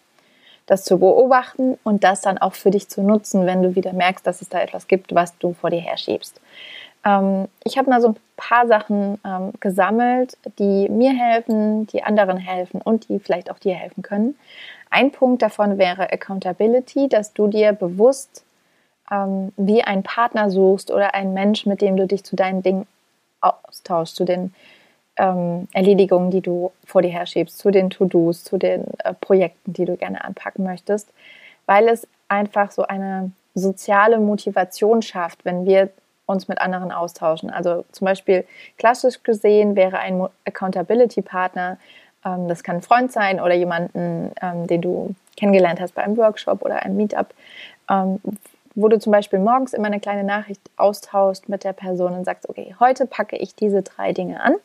Das 0.64 0.84
zu 0.84 0.98
beobachten 0.98 1.78
und 1.84 2.02
das 2.02 2.22
dann 2.22 2.38
auch 2.38 2.54
für 2.54 2.70
dich 2.70 2.88
zu 2.88 3.02
nutzen, 3.02 3.46
wenn 3.46 3.62
du 3.62 3.76
wieder 3.76 3.92
merkst, 3.92 4.26
dass 4.26 4.40
es 4.40 4.48
da 4.48 4.60
etwas 4.60 4.88
gibt, 4.88 5.14
was 5.14 5.36
du 5.38 5.52
vor 5.52 5.70
dir 5.70 5.80
herschiebst. 5.80 6.40
Ähm, 7.06 7.48
ich 7.64 7.78
habe 7.78 7.88
mal 7.88 8.00
so 8.00 8.08
ein 8.08 8.16
paar 8.36 8.66
Sachen 8.66 9.18
ähm, 9.24 9.52
gesammelt, 9.60 10.36
die 10.58 10.88
mir 10.90 11.12
helfen, 11.12 11.86
die 11.86 12.02
anderen 12.02 12.36
helfen 12.36 12.82
und 12.82 13.08
die 13.08 13.18
vielleicht 13.18 13.50
auch 13.50 13.58
dir 13.58 13.74
helfen 13.74 14.02
können. 14.02 14.36
Ein 14.90 15.12
Punkt 15.12 15.42
davon 15.42 15.78
wäre 15.78 16.12
Accountability, 16.12 17.08
dass 17.08 17.32
du 17.32 17.46
dir 17.48 17.72
bewusst 17.72 18.44
ähm, 19.10 19.52
wie 19.56 19.82
einen 19.82 20.02
Partner 20.02 20.50
suchst 20.50 20.90
oder 20.90 21.14
einen 21.14 21.32
Mensch, 21.32 21.64
mit 21.64 21.80
dem 21.80 21.96
du 21.96 22.06
dich 22.06 22.24
zu 22.24 22.36
deinen 22.36 22.62
Dingen 22.62 22.86
austauschst, 23.40 24.16
zu 24.16 24.24
den 24.24 24.52
ähm, 25.16 25.68
Erledigungen, 25.72 26.30
die 26.30 26.40
du 26.40 26.72
vor 26.84 27.02
dir 27.02 27.10
herschiebst, 27.10 27.58
zu 27.58 27.70
den 27.70 27.90
To-Dos, 27.90 28.44
zu 28.44 28.58
den 28.58 28.84
äh, 28.98 29.14
Projekten, 29.14 29.72
die 29.72 29.84
du 29.84 29.96
gerne 29.96 30.22
anpacken 30.24 30.64
möchtest, 30.64 31.08
weil 31.66 31.88
es 31.88 32.06
einfach 32.28 32.70
so 32.70 32.82
eine 32.82 33.30
soziale 33.54 34.18
Motivation 34.18 35.00
schafft, 35.00 35.44
wenn 35.44 35.64
wir 35.64 35.90
uns 36.26 36.48
mit 36.48 36.60
anderen 36.60 36.92
austauschen. 36.92 37.50
Also 37.50 37.84
zum 37.92 38.04
Beispiel 38.04 38.44
klassisch 38.76 39.22
gesehen 39.22 39.76
wäre 39.76 39.98
ein 39.98 40.26
Accountability-Partner 40.44 41.78
ähm, 42.26 42.48
das 42.48 42.62
kann 42.62 42.76
ein 42.76 42.82
Freund 42.82 43.12
sein 43.12 43.40
oder 43.40 43.54
jemanden, 43.54 44.32
ähm, 44.42 44.66
den 44.66 44.82
du 44.82 45.14
kennengelernt 45.36 45.80
hast 45.80 45.94
bei 45.94 46.02
einem 46.02 46.16
Workshop 46.16 46.62
oder 46.62 46.82
einem 46.82 46.96
Meetup, 46.96 47.32
ähm, 47.88 48.20
wo 48.74 48.88
du 48.88 48.98
zum 48.98 49.12
Beispiel 49.12 49.38
morgens 49.38 49.72
immer 49.72 49.86
eine 49.86 50.00
kleine 50.00 50.24
Nachricht 50.24 50.60
austauschst 50.76 51.48
mit 51.48 51.64
der 51.64 51.72
Person 51.72 52.12
und 52.12 52.24
sagst, 52.24 52.48
okay, 52.48 52.74
heute 52.80 53.06
packe 53.06 53.36
ich 53.36 53.54
diese 53.54 53.82
drei 53.82 54.12
Dinge 54.12 54.40
an. 54.40 54.56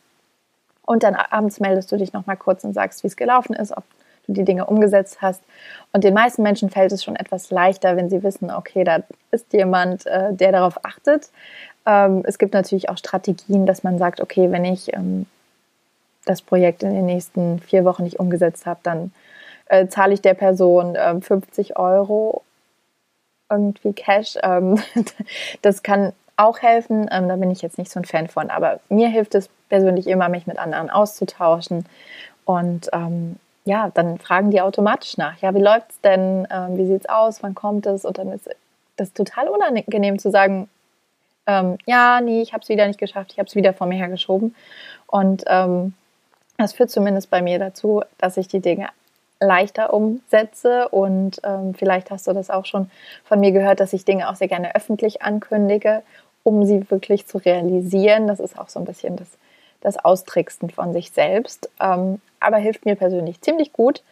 Und 0.83 1.03
dann 1.03 1.15
abends 1.15 1.59
meldest 1.59 1.91
du 1.91 1.97
dich 1.97 2.11
nochmal 2.11 2.35
kurz 2.35 2.63
und 2.63 2.73
sagst, 2.73 3.03
wie 3.03 3.07
es 3.07 3.15
gelaufen 3.15 3.53
ist, 3.53 3.71
ob 3.77 3.83
du 4.27 4.33
die 4.33 4.45
Dinge 4.45 4.65
umgesetzt 4.65 5.21
hast. 5.21 5.41
Und 5.91 6.03
den 6.03 6.13
meisten 6.13 6.43
Menschen 6.43 6.69
fällt 6.69 6.91
es 6.91 7.03
schon 7.03 7.15
etwas 7.15 7.51
leichter, 7.51 7.97
wenn 7.97 8.09
sie 8.09 8.23
wissen, 8.23 8.51
okay, 8.51 8.83
da 8.83 9.03
ist 9.31 9.51
jemand, 9.53 10.05
äh, 10.05 10.33
der 10.33 10.51
darauf 10.51 10.83
achtet. 10.85 11.29
Ähm, 11.85 12.23
es 12.25 12.37
gibt 12.37 12.53
natürlich 12.53 12.89
auch 12.89 12.97
Strategien, 12.97 13.65
dass 13.65 13.83
man 13.83 13.97
sagt, 13.97 14.21
okay, 14.21 14.51
wenn 14.51 14.65
ich 14.65 14.93
ähm, 14.93 15.25
das 16.25 16.41
Projekt 16.41 16.83
in 16.83 16.93
den 16.93 17.05
nächsten 17.05 17.59
vier 17.59 17.83
Wochen 17.85 18.03
nicht 18.03 18.19
umgesetzt 18.19 18.65
habe, 18.65 18.79
dann 18.83 19.11
äh, 19.65 19.87
zahle 19.87 20.13
ich 20.13 20.21
der 20.21 20.33
Person 20.33 20.95
äh, 20.95 21.19
50 21.19 21.77
Euro 21.77 22.43
irgendwie 23.49 23.93
Cash. 23.93 24.37
Ähm, 24.43 24.79
das 25.61 25.83
kann 25.83 26.13
auch 26.37 26.59
helfen. 26.59 27.07
Ähm, 27.11 27.27
da 27.27 27.35
bin 27.35 27.51
ich 27.51 27.61
jetzt 27.61 27.77
nicht 27.77 27.91
so 27.91 27.99
ein 27.99 28.05
Fan 28.05 28.27
von. 28.27 28.49
Aber 28.49 28.79
mir 28.89 29.09
hilft 29.09 29.35
es 29.35 29.49
persönlich 29.69 30.07
immer, 30.07 30.29
mich 30.29 30.47
mit 30.47 30.57
anderen 30.57 30.89
auszutauschen. 30.89 31.85
Und 32.45 32.89
ähm, 32.93 33.37
ja, 33.65 33.91
dann 33.93 34.17
fragen 34.17 34.51
die 34.51 34.61
automatisch 34.61 35.17
nach. 35.17 35.37
Ja, 35.41 35.53
wie 35.53 35.61
läuft 35.61 35.91
es 35.91 36.01
denn? 36.01 36.47
Ähm, 36.49 36.77
wie 36.77 36.85
sieht 36.85 37.01
es 37.01 37.09
aus? 37.09 37.43
Wann 37.43 37.55
kommt 37.55 37.85
es? 37.85 38.05
Und 38.05 38.17
dann 38.17 38.31
ist 38.31 38.49
das 38.97 39.13
total 39.13 39.47
unangenehm 39.47 40.19
zu 40.19 40.31
sagen, 40.31 40.69
ähm, 41.47 41.77
ja, 41.85 42.21
nee, 42.21 42.41
ich 42.41 42.53
habe 42.53 42.63
es 42.63 42.69
wieder 42.69 42.87
nicht 42.87 42.99
geschafft, 42.99 43.31
ich 43.33 43.39
habe 43.39 43.47
es 43.47 43.55
wieder 43.55 43.73
vor 43.73 43.87
mir 43.87 43.97
hergeschoben. 43.97 44.55
Und 45.07 45.43
ähm, 45.47 45.93
das 46.57 46.73
führt 46.73 46.91
zumindest 46.91 47.29
bei 47.29 47.41
mir 47.41 47.59
dazu, 47.59 48.01
dass 48.17 48.37
ich 48.37 48.47
die 48.47 48.59
Dinge 48.59 48.89
leichter 49.39 49.93
umsetze 49.93 50.87
und 50.89 51.41
ähm, 51.43 51.73
vielleicht 51.73 52.11
hast 52.11 52.27
du 52.27 52.33
das 52.33 52.51
auch 52.51 52.65
schon 52.65 52.91
von 53.23 53.39
mir 53.39 53.51
gehört, 53.51 53.79
dass 53.79 53.91
ich 53.91 54.05
Dinge 54.05 54.29
auch 54.29 54.35
sehr 54.35 54.47
gerne 54.47 54.75
öffentlich 54.75 55.23
ankündige, 55.23 56.03
um 56.43 56.63
sie 56.65 56.89
wirklich 56.91 57.25
zu 57.25 57.39
realisieren. 57.39 58.27
Das 58.27 58.39
ist 58.39 58.57
auch 58.57 58.69
so 58.69 58.79
ein 58.79 58.85
bisschen 58.85 59.15
das, 59.15 59.27
das 59.81 59.97
Austricksen 60.03 60.69
von 60.69 60.93
sich 60.93 61.11
selbst, 61.11 61.69
ähm, 61.79 62.21
aber 62.39 62.57
hilft 62.57 62.85
mir 62.85 62.95
persönlich 62.95 63.41
ziemlich 63.41 63.73
gut. 63.73 64.03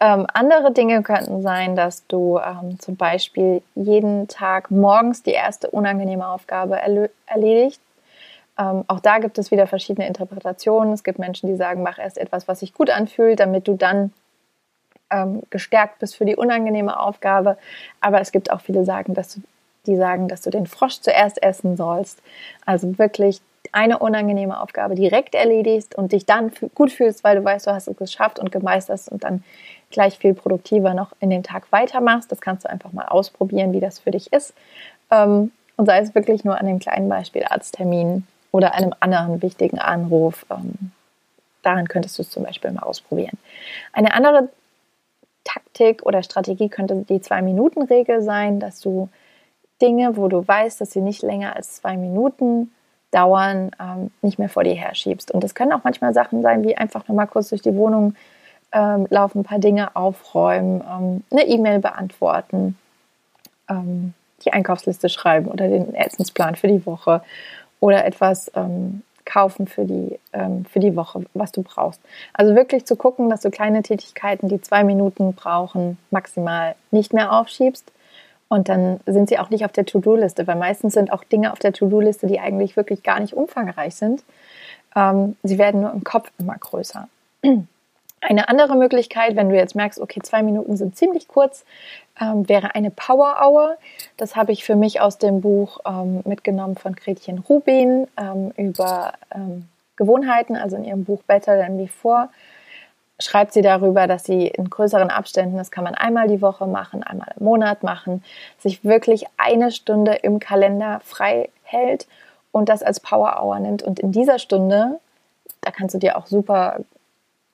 Ähm, 0.00 0.26
andere 0.32 0.72
Dinge 0.72 1.02
könnten 1.02 1.42
sein, 1.42 1.76
dass 1.76 2.06
du 2.06 2.38
ähm, 2.38 2.78
zum 2.80 2.96
Beispiel 2.96 3.62
jeden 3.74 4.28
Tag 4.28 4.70
morgens 4.70 5.22
die 5.22 5.32
erste 5.32 5.70
unangenehme 5.70 6.28
Aufgabe 6.28 6.78
erledigt 7.26 7.80
ähm, 8.58 8.84
auch 8.86 9.00
da 9.00 9.18
gibt 9.18 9.38
es 9.38 9.50
wieder 9.50 9.66
verschiedene 9.66 10.06
Interpretationen. 10.06 10.92
Es 10.92 11.02
gibt 11.02 11.18
Menschen, 11.18 11.48
die 11.48 11.56
sagen, 11.56 11.82
mach 11.82 11.98
erst 11.98 12.18
etwas, 12.18 12.46
was 12.46 12.60
sich 12.60 12.72
gut 12.72 12.90
anfühlt, 12.90 13.40
damit 13.40 13.66
du 13.66 13.74
dann 13.74 14.12
ähm, 15.10 15.42
gestärkt 15.50 15.98
bist 15.98 16.16
für 16.16 16.24
die 16.24 16.36
unangenehme 16.36 16.98
Aufgabe. 16.98 17.58
Aber 18.00 18.20
es 18.20 18.32
gibt 18.32 18.50
auch 18.50 18.60
viele, 18.60 18.84
sagen, 18.84 19.14
dass 19.14 19.34
du, 19.34 19.40
die 19.86 19.96
sagen, 19.96 20.28
dass 20.28 20.42
du 20.42 20.50
den 20.50 20.66
Frosch 20.66 21.00
zuerst 21.00 21.42
essen 21.42 21.76
sollst. 21.76 22.22
Also 22.64 22.98
wirklich 22.98 23.40
eine 23.72 23.98
unangenehme 23.98 24.60
Aufgabe 24.60 24.94
direkt 24.94 25.34
erledigst 25.34 25.94
und 25.94 26.12
dich 26.12 26.26
dann 26.26 26.52
gut 26.74 26.92
fühlst, 26.92 27.24
weil 27.24 27.36
du 27.36 27.44
weißt, 27.44 27.66
du 27.66 27.72
hast 27.72 27.88
es 27.88 27.96
geschafft 27.96 28.38
und 28.38 28.52
gemeistert 28.52 29.08
und 29.08 29.24
dann 29.24 29.42
gleich 29.90 30.18
viel 30.18 30.34
produktiver 30.34 30.94
noch 30.94 31.12
in 31.20 31.30
den 31.30 31.42
Tag 31.42 31.70
weitermachst. 31.70 32.30
Das 32.30 32.40
kannst 32.40 32.64
du 32.64 32.70
einfach 32.70 32.92
mal 32.92 33.06
ausprobieren, 33.06 33.72
wie 33.72 33.80
das 33.80 33.98
für 33.98 34.10
dich 34.10 34.32
ist. 34.32 34.54
Ähm, 35.10 35.52
und 35.76 35.86
sei 35.86 35.98
es 36.00 36.14
wirklich 36.14 36.44
nur 36.44 36.58
an 36.58 36.66
dem 36.66 36.78
kleinen 36.78 37.08
Beispiel 37.08 37.44
Arzttermin 37.44 38.26
oder 38.52 38.74
einem 38.74 38.94
anderen 39.00 39.42
wichtigen 39.42 39.78
Anruf. 39.78 40.46
Ähm, 40.50 40.92
daran 41.62 41.88
könntest 41.88 42.18
du 42.18 42.22
es 42.22 42.30
zum 42.30 42.44
Beispiel 42.44 42.70
mal 42.70 42.82
ausprobieren. 42.82 43.38
Eine 43.92 44.14
andere 44.14 44.50
Taktik 45.42 46.04
oder 46.04 46.22
Strategie 46.22 46.68
könnte 46.68 47.04
die 47.08 47.20
Zwei-Minuten-Regel 47.20 48.22
sein, 48.22 48.60
dass 48.60 48.80
du 48.80 49.08
Dinge, 49.82 50.16
wo 50.16 50.28
du 50.28 50.46
weißt, 50.46 50.80
dass 50.80 50.92
sie 50.92 51.00
nicht 51.00 51.22
länger 51.22 51.56
als 51.56 51.76
zwei 51.76 51.96
Minuten 51.96 52.72
dauern, 53.14 53.70
ähm, 53.80 54.10
nicht 54.22 54.38
mehr 54.38 54.48
vor 54.48 54.64
dir 54.64 54.74
herschiebst. 54.74 55.30
Und 55.30 55.44
das 55.44 55.54
können 55.54 55.72
auch 55.72 55.84
manchmal 55.84 56.12
Sachen 56.12 56.42
sein, 56.42 56.64
wie 56.64 56.76
einfach 56.76 57.06
nochmal 57.08 57.26
kurz 57.26 57.50
durch 57.50 57.62
die 57.62 57.74
Wohnung 57.76 58.14
ähm, 58.72 59.06
laufen, 59.10 59.40
ein 59.40 59.44
paar 59.44 59.60
Dinge 59.60 59.94
aufräumen, 59.94 60.82
ähm, 60.82 61.24
eine 61.30 61.46
E-Mail 61.46 61.78
beantworten, 61.78 62.76
ähm, 63.70 64.14
die 64.44 64.52
Einkaufsliste 64.52 65.08
schreiben 65.08 65.46
oder 65.46 65.68
den 65.68 65.94
Essensplan 65.94 66.56
für 66.56 66.68
die 66.68 66.84
Woche 66.84 67.22
oder 67.80 68.04
etwas 68.04 68.50
ähm, 68.56 69.02
kaufen 69.24 69.66
für 69.66 69.84
die, 69.84 70.18
ähm, 70.32 70.64
für 70.66 70.80
die 70.80 70.96
Woche, 70.96 71.24
was 71.34 71.52
du 71.52 71.62
brauchst. 71.62 72.00
Also 72.32 72.54
wirklich 72.54 72.84
zu 72.84 72.96
gucken, 72.96 73.30
dass 73.30 73.40
du 73.40 73.50
kleine 73.50 73.82
Tätigkeiten, 73.82 74.48
die 74.48 74.60
zwei 74.60 74.84
Minuten 74.84 75.34
brauchen, 75.34 75.96
maximal 76.10 76.74
nicht 76.90 77.12
mehr 77.12 77.32
aufschiebst 77.32 77.90
Und 78.54 78.68
dann 78.68 79.00
sind 79.04 79.28
sie 79.28 79.40
auch 79.40 79.50
nicht 79.50 79.64
auf 79.64 79.72
der 79.72 79.84
To-Do-Liste, 79.84 80.46
weil 80.46 80.54
meistens 80.54 80.94
sind 80.94 81.12
auch 81.12 81.24
Dinge 81.24 81.52
auf 81.52 81.58
der 81.58 81.72
To-Do-Liste, 81.72 82.28
die 82.28 82.38
eigentlich 82.38 82.76
wirklich 82.76 83.02
gar 83.02 83.18
nicht 83.18 83.34
umfangreich 83.34 83.96
sind. 83.96 84.22
Ähm, 84.94 85.36
sie 85.42 85.58
werden 85.58 85.80
nur 85.80 85.90
im 85.90 86.04
Kopf 86.04 86.30
immer 86.38 86.56
größer. 86.56 87.08
Eine 88.20 88.48
andere 88.48 88.76
Möglichkeit, 88.76 89.34
wenn 89.34 89.48
du 89.48 89.56
jetzt 89.56 89.74
merkst, 89.74 89.98
okay, 90.00 90.20
zwei 90.22 90.44
Minuten 90.44 90.76
sind 90.76 90.96
ziemlich 90.96 91.26
kurz, 91.26 91.64
ähm, 92.20 92.48
wäre 92.48 92.76
eine 92.76 92.92
Power 92.92 93.38
Hour. 93.44 93.76
Das 94.16 94.36
habe 94.36 94.52
ich 94.52 94.62
für 94.62 94.76
mich 94.76 95.00
aus 95.00 95.18
dem 95.18 95.40
Buch 95.40 95.80
ähm, 95.84 96.22
mitgenommen 96.24 96.76
von 96.76 96.94
Gretchen 96.94 97.40
Rubin 97.40 98.06
ähm, 98.16 98.52
über 98.56 99.14
ähm, 99.34 99.68
Gewohnheiten, 99.96 100.54
also 100.54 100.76
in 100.76 100.84
ihrem 100.84 101.04
Buch 101.04 101.24
Better 101.26 101.58
Than 101.58 101.76
Before. 101.76 102.28
Schreibt 103.20 103.52
sie 103.52 103.62
darüber, 103.62 104.06
dass 104.06 104.24
sie 104.24 104.48
in 104.48 104.68
größeren 104.68 105.10
Abständen, 105.10 105.56
das 105.56 105.70
kann 105.70 105.84
man 105.84 105.94
einmal 105.94 106.26
die 106.26 106.42
Woche 106.42 106.66
machen, 106.66 107.04
einmal 107.04 107.32
im 107.38 107.44
Monat 107.44 107.84
machen, 107.84 108.24
sich 108.58 108.84
wirklich 108.84 109.24
eine 109.36 109.70
Stunde 109.70 110.14
im 110.14 110.40
Kalender 110.40 111.00
frei 111.04 111.48
hält 111.62 112.08
und 112.50 112.68
das 112.68 112.82
als 112.82 112.98
Power 113.00 113.40
Hour 113.40 113.60
nimmt. 113.60 113.82
Und 113.82 114.00
in 114.00 114.10
dieser 114.10 114.38
Stunde, 114.38 114.98
da 115.60 115.70
kannst 115.70 115.94
du 115.94 115.98
dir 115.98 116.16
auch 116.16 116.26
super 116.26 116.80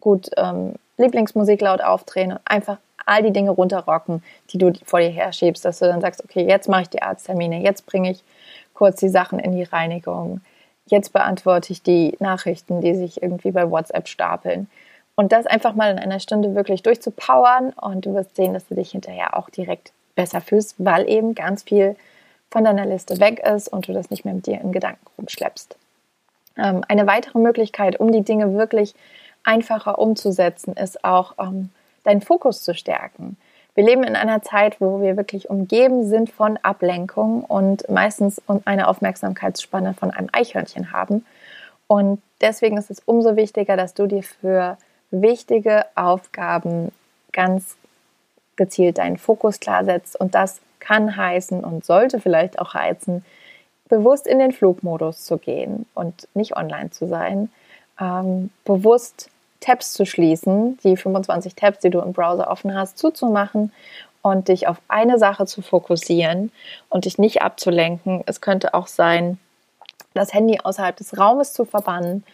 gut 0.01 0.31
ähm, 0.39 0.75
Lieblingsmusik 0.97 1.61
laut 1.61 1.83
aufdrehen 1.83 2.33
und 2.33 2.41
einfach 2.45 2.79
all 3.07 3.23
die 3.23 3.33
Dinge 3.33 3.51
runterrocken, 3.51 4.23
die 4.51 4.59
du 4.59 4.73
vor 4.85 5.01
dir 5.01 5.11
herschiebst, 5.11 5.65
dass 5.65 5.79
du 5.79 5.87
dann 5.87 6.01
sagst, 6.01 6.23
okay, 6.25 6.47
jetzt 6.47 6.69
mache 6.69 6.83
ich 6.83 6.89
die 6.91 7.03
Arzttermine, 7.03 7.63
jetzt 7.63 7.87
bringe 7.87 8.11
ich 8.11 8.23
kurz 8.75 9.01
die 9.01 9.09
Sachen 9.09 9.39
in 9.39 9.53
die 9.53 9.63
Reinigung, 9.63 10.41
jetzt 10.87 11.13
beantworte 11.13 11.73
ich 11.73 11.83
die 11.83 12.17
Nachrichten, 12.19 12.81
die 12.81 12.95
sich 12.95 13.23
irgendwie 13.23 13.51
bei 13.51 13.71
WhatsApp 13.71 14.09
stapeln. 14.09 14.71
Und 15.21 15.33
das 15.33 15.47
einfach 15.47 15.75
mal 15.75 15.91
in 15.91 15.99
einer 15.99 16.19
Stunde 16.19 16.55
wirklich 16.55 16.83
durchzupowern 16.83 17.75
und 17.75 18.07
du 18.07 18.15
wirst 18.15 18.37
sehen, 18.37 18.55
dass 18.55 18.67
du 18.69 18.75
dich 18.75 18.93
hinterher 18.93 19.37
auch 19.37 19.51
direkt 19.51 19.93
besser 20.15 20.41
fühlst, 20.41 20.77
weil 20.79 21.07
eben 21.11 21.35
ganz 21.35 21.63
viel 21.63 21.95
von 22.51 22.65
deiner 22.65 22.87
Liste 22.87 23.21
weg 23.21 23.39
ist 23.41 23.69
und 23.69 23.87
du 23.87 23.93
das 23.93 24.09
nicht 24.09 24.25
mehr 24.25 24.33
mit 24.33 24.47
dir 24.47 24.59
in 24.63 24.73
Gedanken 24.73 25.07
rumschleppst. 25.19 25.77
Ähm, 26.57 26.87
eine 26.89 27.07
weitere 27.07 27.39
Möglichkeit, 27.39 28.01
um 28.01 28.13
die 28.13 28.23
Dinge 28.23 28.55
wirklich 28.55 28.95
einfacher 29.45 29.99
umzusetzen, 29.99 30.73
ist 30.73 31.05
auch 31.05 31.35
ähm, 31.39 31.69
deinen 32.05 32.23
Fokus 32.23 32.63
zu 32.63 32.73
stärken. 32.73 33.37
Wir 33.75 33.85
leben 33.85 34.05
in 34.05 34.17
einer 34.17 34.41
Zeit, 34.41 34.81
wo 34.81 35.03
wir 35.03 35.19
wirklich 35.19 35.51
umgeben 35.51 36.07
sind 36.09 36.31
von 36.31 36.57
Ablenkung 36.63 37.45
und 37.45 37.87
meistens 37.91 38.41
eine 38.65 38.89
Aufmerksamkeitsspanne 38.89 39.93
von 39.93 40.13
einem 40.13 40.31
Eichhörnchen 40.33 40.93
haben. 40.93 41.27
Und 41.89 42.23
deswegen 42.41 42.79
ist 42.79 42.91
es 42.91 43.03
umso 43.05 43.37
wichtiger, 43.37 43.77
dass 43.77 43.93
du 43.93 44.07
dir 44.07 44.23
für 44.23 44.79
wichtige 45.11 45.85
Aufgaben 45.95 46.93
ganz 47.33 47.77
gezielt 48.57 48.99
deinen 48.99 49.17
Fokus 49.17 49.61
klar 49.61 49.85
setzt. 49.85 50.19
Und 50.19 50.35
das 50.35 50.61
kann 50.79 51.17
heißen 51.17 51.65
und 51.65 51.85
sollte 51.85 52.21
vielleicht 52.21 52.59
auch 52.59 52.75
heißen, 52.75 53.25
bewusst 53.89 54.27
in 54.27 54.39
den 54.39 54.53
Flugmodus 54.53 55.25
zu 55.25 55.39
gehen 55.39 55.87
und 55.95 56.29
nicht 56.35 56.57
online 56.57 56.91
zu 56.91 57.07
sein, 57.07 57.51
ähm, 58.01 58.51
bewusst 58.65 59.31
Tabs 59.61 59.93
zu 59.93 60.07
schließen, 60.07 60.79
die 60.85 60.97
25 60.97 61.55
Tabs, 61.55 61.81
die 61.81 61.91
du 61.91 62.01
im 62.01 62.13
Browser 62.13 62.51
offen 62.51 62.75
hast, 62.75 62.99
zuzumachen 62.99 63.73
und 64.23 64.49
dich 64.49 64.69
auf 64.69 64.81
eine 64.89 65.19
Sache 65.19 65.47
zu 65.47 65.63
fokussieren 65.63 66.51
und 66.89 67.05
dich 67.05 67.19
nicht 67.19 67.43
abzulenken. 67.43 68.23
Es 68.27 68.41
könnte 68.41 68.75
auch 68.75 68.87
sein, 68.87 69.39
das 70.15 70.33
Handy 70.33 70.59
außerhalb 70.63 70.97
des 70.97 71.19
Raumes 71.19 71.53
zu 71.53 71.65
verbannen 71.65 72.25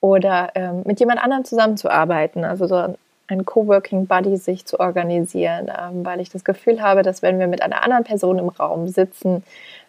oder 0.00 0.50
ähm, 0.54 0.82
mit 0.84 1.00
jemand 1.00 1.22
anderem 1.22 1.44
zusammenzuarbeiten, 1.44 2.44
also 2.44 2.66
so 2.66 2.96
ein 3.28 3.44
Coworking 3.44 4.06
Buddy 4.06 4.36
sich 4.36 4.66
zu 4.66 4.78
organisieren, 4.78 5.70
ähm, 5.76 6.04
weil 6.04 6.20
ich 6.20 6.30
das 6.30 6.44
Gefühl 6.44 6.80
habe, 6.80 7.02
dass 7.02 7.22
wenn 7.22 7.38
wir 7.38 7.46
mit 7.46 7.62
einer 7.62 7.82
anderen 7.82 8.04
Person 8.04 8.38
im 8.38 8.48
Raum 8.48 8.88
sitzen, 8.88 9.42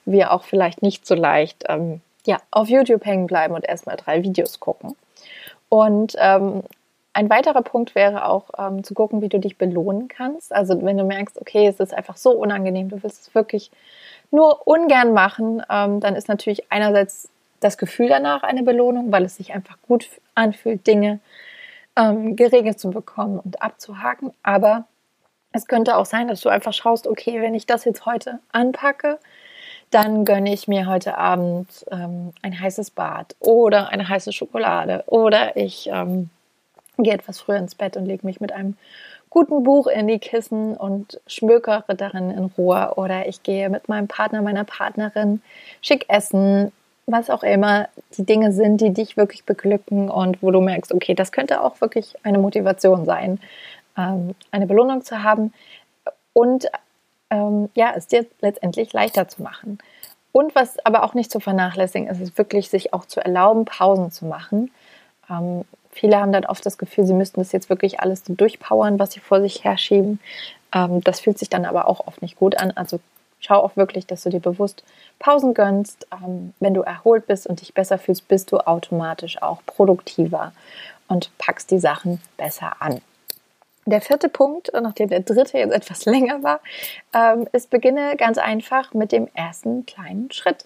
wir 0.05 0.31
auch 0.31 0.43
vielleicht 0.43 0.81
nicht 0.81 1.05
so 1.05 1.15
leicht 1.15 1.65
ähm, 1.67 2.01
ja, 2.25 2.37
auf 2.51 2.67
YouTube 2.67 3.05
hängen 3.05 3.27
bleiben 3.27 3.53
und 3.53 3.67
erstmal 3.67 3.95
drei 3.95 4.23
Videos 4.23 4.59
gucken. 4.59 4.95
Und 5.69 6.15
ähm, 6.17 6.63
ein 7.13 7.29
weiterer 7.29 7.61
Punkt 7.61 7.95
wäre 7.95 8.27
auch 8.27 8.45
ähm, 8.57 8.83
zu 8.83 8.93
gucken, 8.93 9.21
wie 9.21 9.29
du 9.29 9.39
dich 9.39 9.57
belohnen 9.57 10.07
kannst. 10.07 10.53
Also 10.53 10.79
wenn 10.83 10.97
du 10.97 11.03
merkst, 11.03 11.39
okay, 11.41 11.67
es 11.67 11.79
ist 11.79 11.93
einfach 11.93 12.17
so 12.17 12.31
unangenehm, 12.31 12.89
du 12.89 13.01
willst 13.01 13.27
es 13.27 13.35
wirklich 13.35 13.71
nur 14.29 14.67
ungern 14.67 15.13
machen, 15.13 15.63
ähm, 15.69 15.99
dann 15.99 16.15
ist 16.15 16.27
natürlich 16.27 16.71
einerseits 16.71 17.29
das 17.59 17.77
Gefühl 17.77 18.09
danach 18.09 18.43
eine 18.43 18.63
Belohnung, 18.63 19.11
weil 19.11 19.25
es 19.25 19.37
sich 19.37 19.53
einfach 19.53 19.77
gut 19.87 20.09
anfühlt, 20.35 20.85
Dinge 20.85 21.19
ähm, 21.95 22.35
geregelt 22.35 22.79
zu 22.79 22.91
bekommen 22.91 23.39
und 23.39 23.61
abzuhaken. 23.61 24.31
Aber 24.43 24.85
es 25.51 25.67
könnte 25.67 25.97
auch 25.97 26.05
sein, 26.05 26.27
dass 26.27 26.41
du 26.41 26.49
einfach 26.49 26.73
schaust, 26.73 27.07
okay, 27.07 27.41
wenn 27.41 27.55
ich 27.55 27.65
das 27.65 27.85
jetzt 27.85 28.05
heute 28.05 28.39
anpacke, 28.51 29.19
dann 29.89 30.25
gönne 30.25 30.53
ich 30.53 30.67
mir 30.67 30.87
heute 30.87 31.17
Abend 31.17 31.85
ähm, 31.91 32.33
ein 32.41 32.59
heißes 32.59 32.91
Bad 32.91 33.35
oder 33.39 33.89
eine 33.89 34.07
heiße 34.07 34.33
Schokolade 34.33 35.03
oder 35.07 35.55
ich 35.55 35.89
ähm, 35.91 36.29
gehe 36.97 37.13
etwas 37.13 37.39
früher 37.39 37.57
ins 37.57 37.75
Bett 37.75 37.95
und 37.95 38.05
lege 38.05 38.25
mich 38.25 38.41
mit 38.41 38.51
einem 38.51 38.75
guten 39.29 39.63
Buch 39.63 39.87
in 39.87 40.07
die 40.07 40.19
Kissen 40.19 40.75
und 40.75 41.21
schmökere 41.27 41.95
darin 41.95 42.31
in 42.31 42.45
Ruhe 42.57 42.93
oder 42.95 43.27
ich 43.27 43.43
gehe 43.43 43.69
mit 43.69 43.87
meinem 43.87 44.07
Partner, 44.07 44.41
meiner 44.41 44.63
Partnerin 44.65 45.41
schick 45.81 46.05
essen, 46.09 46.71
was 47.07 47.29
auch 47.29 47.43
immer 47.43 47.87
die 48.17 48.25
Dinge 48.25 48.51
sind, 48.51 48.81
die 48.81 48.93
dich 48.93 49.15
wirklich 49.15 49.45
beglücken 49.45 50.09
und 50.09 50.43
wo 50.43 50.51
du 50.51 50.59
merkst, 50.59 50.93
okay, 50.93 51.13
das 51.13 51.31
könnte 51.31 51.61
auch 51.61 51.79
wirklich 51.79 52.15
eine 52.23 52.37
Motivation 52.37 53.05
sein, 53.05 53.39
ähm, 53.97 54.35
eine 54.51 54.67
Belohnung 54.67 55.03
zu 55.03 55.23
haben 55.23 55.53
und 56.33 56.67
ähm, 57.29 57.69
ja, 57.75 57.93
es 57.95 58.07
dir 58.07 58.25
letztendlich 58.41 58.93
leichter 58.93 59.27
zu 59.27 59.41
machen. 59.41 59.79
Und 60.33 60.53
was 60.53 60.77
aber 60.85 61.03
auch 61.03 61.13
nicht 61.13 61.31
zu 61.31 61.39
vernachlässigen 61.39 62.07
ist, 62.07 62.19
ist 62.19 62.37
wirklich 62.37 62.69
sich 62.69 62.93
auch 62.93 63.05
zu 63.05 63.21
erlauben, 63.21 63.65
Pausen 63.65 64.11
zu 64.11 64.25
machen. 64.25 64.69
Ähm, 65.29 65.63
viele 65.91 66.19
haben 66.19 66.33
dann 66.33 66.45
oft 66.45 66.65
das 66.65 66.77
Gefühl, 66.77 67.05
sie 67.05 67.13
müssten 67.13 67.39
das 67.39 67.53
jetzt 67.53 67.69
wirklich 67.69 68.01
alles 68.01 68.23
so 68.25 68.33
durchpowern, 68.33 68.99
was 68.99 69.13
sie 69.13 69.21
vor 69.21 69.41
sich 69.41 69.63
herschieben. 69.63 70.19
Ähm, 70.73 71.01
das 71.03 71.21
fühlt 71.21 71.39
sich 71.39 71.49
dann 71.49 71.65
aber 71.65 71.87
auch 71.87 72.05
oft 72.05 72.21
nicht 72.21 72.37
gut 72.37 72.57
an. 72.57 72.71
Also 72.75 72.99
schau 73.39 73.55
auch 73.55 73.75
wirklich, 73.75 74.05
dass 74.07 74.23
du 74.23 74.29
dir 74.29 74.39
bewusst 74.39 74.83
Pausen 75.19 75.53
gönnst. 75.53 76.07
Ähm, 76.11 76.53
wenn 76.59 76.73
du 76.73 76.81
erholt 76.81 77.27
bist 77.27 77.47
und 77.47 77.61
dich 77.61 77.73
besser 77.73 77.97
fühlst, 77.97 78.27
bist 78.27 78.51
du 78.51 78.57
automatisch 78.57 79.41
auch 79.41 79.61
produktiver 79.65 80.53
und 81.07 81.31
packst 81.37 81.71
die 81.71 81.79
Sachen 81.79 82.21
besser 82.37 82.81
an. 82.81 83.01
Der 83.85 84.01
vierte 84.01 84.27
Punkt, 84.27 84.71
nachdem 84.73 85.07
der 85.07 85.21
dritte 85.21 85.57
jetzt 85.57 85.73
etwas 85.73 86.05
länger 86.05 86.43
war, 86.43 86.59
ähm, 87.13 87.47
ist, 87.53 87.69
beginne 87.69 88.17
ganz 88.17 88.37
einfach 88.37 88.93
mit 88.93 89.11
dem 89.11 89.29
ersten 89.33 89.85
kleinen 89.85 90.31
Schritt. 90.31 90.65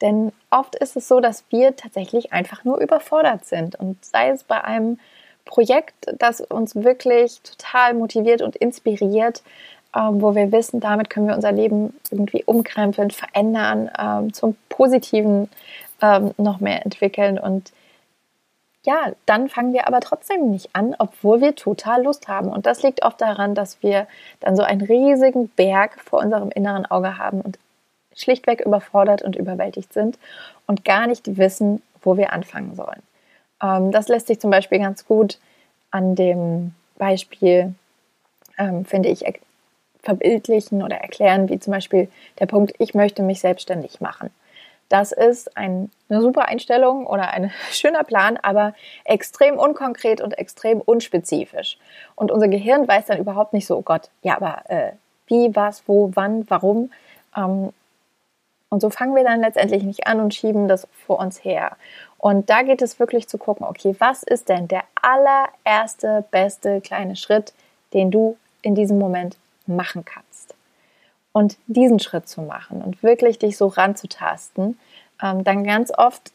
Denn 0.00 0.32
oft 0.50 0.76
ist 0.76 0.96
es 0.96 1.08
so, 1.08 1.20
dass 1.20 1.44
wir 1.50 1.74
tatsächlich 1.74 2.32
einfach 2.32 2.64
nur 2.64 2.78
überfordert 2.78 3.46
sind. 3.46 3.76
Und 3.76 4.04
sei 4.04 4.28
es 4.28 4.44
bei 4.44 4.62
einem 4.62 5.00
Projekt, 5.44 5.94
das 6.18 6.40
uns 6.40 6.74
wirklich 6.76 7.40
total 7.40 7.94
motiviert 7.94 8.42
und 8.42 8.56
inspiriert, 8.56 9.42
ähm, 9.96 10.20
wo 10.20 10.34
wir 10.34 10.52
wissen, 10.52 10.80
damit 10.80 11.08
können 11.08 11.28
wir 11.28 11.34
unser 11.34 11.52
Leben 11.52 11.94
irgendwie 12.10 12.44
umkrempeln, 12.44 13.10
verändern, 13.10 13.90
ähm, 13.98 14.32
zum 14.32 14.56
Positiven 14.68 15.48
ähm, 16.02 16.32
noch 16.36 16.60
mehr 16.60 16.84
entwickeln. 16.84 17.38
Und 17.38 17.72
ja, 18.82 19.12
dann 19.24 19.48
fangen 19.48 19.72
wir 19.72 19.86
aber 19.86 20.00
trotzdem 20.00 20.50
nicht 20.50 20.70
an, 20.74 20.94
obwohl 20.98 21.40
wir 21.40 21.54
total 21.56 22.02
Lust 22.02 22.28
haben. 22.28 22.48
Und 22.48 22.66
das 22.66 22.82
liegt 22.82 23.04
oft 23.04 23.20
daran, 23.20 23.54
dass 23.54 23.82
wir 23.82 24.06
dann 24.40 24.54
so 24.54 24.62
einen 24.62 24.82
riesigen 24.82 25.48
Berg 25.48 25.98
vor 26.00 26.20
unserem 26.20 26.50
inneren 26.50 26.86
Auge 26.86 27.16
haben 27.18 27.40
und 27.40 27.58
schlichtweg 28.14 28.60
überfordert 28.60 29.22
und 29.22 29.34
überwältigt 29.34 29.92
sind 29.92 30.18
und 30.66 30.84
gar 30.84 31.06
nicht 31.06 31.36
wissen, 31.36 31.82
wo 32.02 32.16
wir 32.16 32.32
anfangen 32.32 32.74
sollen. 32.76 33.02
Ähm, 33.62 33.92
das 33.92 34.08
lässt 34.08 34.26
sich 34.26 34.40
zum 34.40 34.50
Beispiel 34.50 34.78
ganz 34.78 35.06
gut 35.06 35.38
an 35.90 36.14
dem 36.14 36.74
Beispiel, 36.98 37.74
ähm, 38.58 38.84
finde 38.84 39.08
ich, 39.08 39.24
verbildlichen 40.06 40.84
oder 40.84 40.96
erklären, 40.96 41.48
wie 41.48 41.58
zum 41.58 41.72
Beispiel 41.72 42.08
der 42.38 42.46
Punkt, 42.46 42.72
ich 42.78 42.94
möchte 42.94 43.22
mich 43.22 43.40
selbstständig 43.40 44.00
machen. 44.00 44.30
Das 44.88 45.10
ist 45.10 45.56
ein, 45.56 45.90
eine 46.08 46.20
super 46.22 46.46
Einstellung 46.46 47.08
oder 47.08 47.30
ein 47.30 47.50
schöner 47.72 48.04
Plan, 48.04 48.38
aber 48.40 48.72
extrem 49.04 49.58
unkonkret 49.58 50.20
und 50.20 50.38
extrem 50.38 50.80
unspezifisch. 50.80 51.76
Und 52.14 52.30
unser 52.30 52.46
Gehirn 52.46 52.86
weiß 52.86 53.06
dann 53.06 53.18
überhaupt 53.18 53.52
nicht 53.52 53.66
so, 53.66 53.76
oh 53.76 53.82
Gott, 53.82 54.08
ja, 54.22 54.36
aber 54.36 54.62
äh, 54.70 54.92
wie, 55.26 55.54
was, 55.56 55.82
wo, 55.88 56.12
wann, 56.14 56.48
warum. 56.48 56.92
Ähm, 57.36 57.72
und 58.68 58.80
so 58.80 58.90
fangen 58.90 59.16
wir 59.16 59.24
dann 59.24 59.40
letztendlich 59.40 59.82
nicht 59.82 60.06
an 60.06 60.20
und 60.20 60.34
schieben 60.34 60.68
das 60.68 60.86
vor 61.04 61.18
uns 61.18 61.44
her. 61.44 61.76
Und 62.18 62.48
da 62.48 62.62
geht 62.62 62.80
es 62.80 63.00
wirklich 63.00 63.28
zu 63.28 63.38
gucken, 63.38 63.66
okay, 63.66 63.96
was 63.98 64.22
ist 64.22 64.48
denn 64.48 64.68
der 64.68 64.84
allererste, 65.02 66.24
beste 66.30 66.80
kleine 66.80 67.16
Schritt, 67.16 67.52
den 67.92 68.12
du 68.12 68.36
in 68.62 68.76
diesem 68.76 68.98
Moment 68.98 69.36
machen 69.66 70.04
kannst? 70.04 70.56
und 71.36 71.58
diesen 71.66 72.00
Schritt 72.00 72.26
zu 72.30 72.40
machen 72.40 72.80
und 72.80 73.02
wirklich 73.02 73.38
dich 73.38 73.58
so 73.58 73.66
ranzutasten, 73.66 74.78
ähm, 75.22 75.44
dann 75.44 75.64
ganz 75.64 75.92
oft 75.94 76.32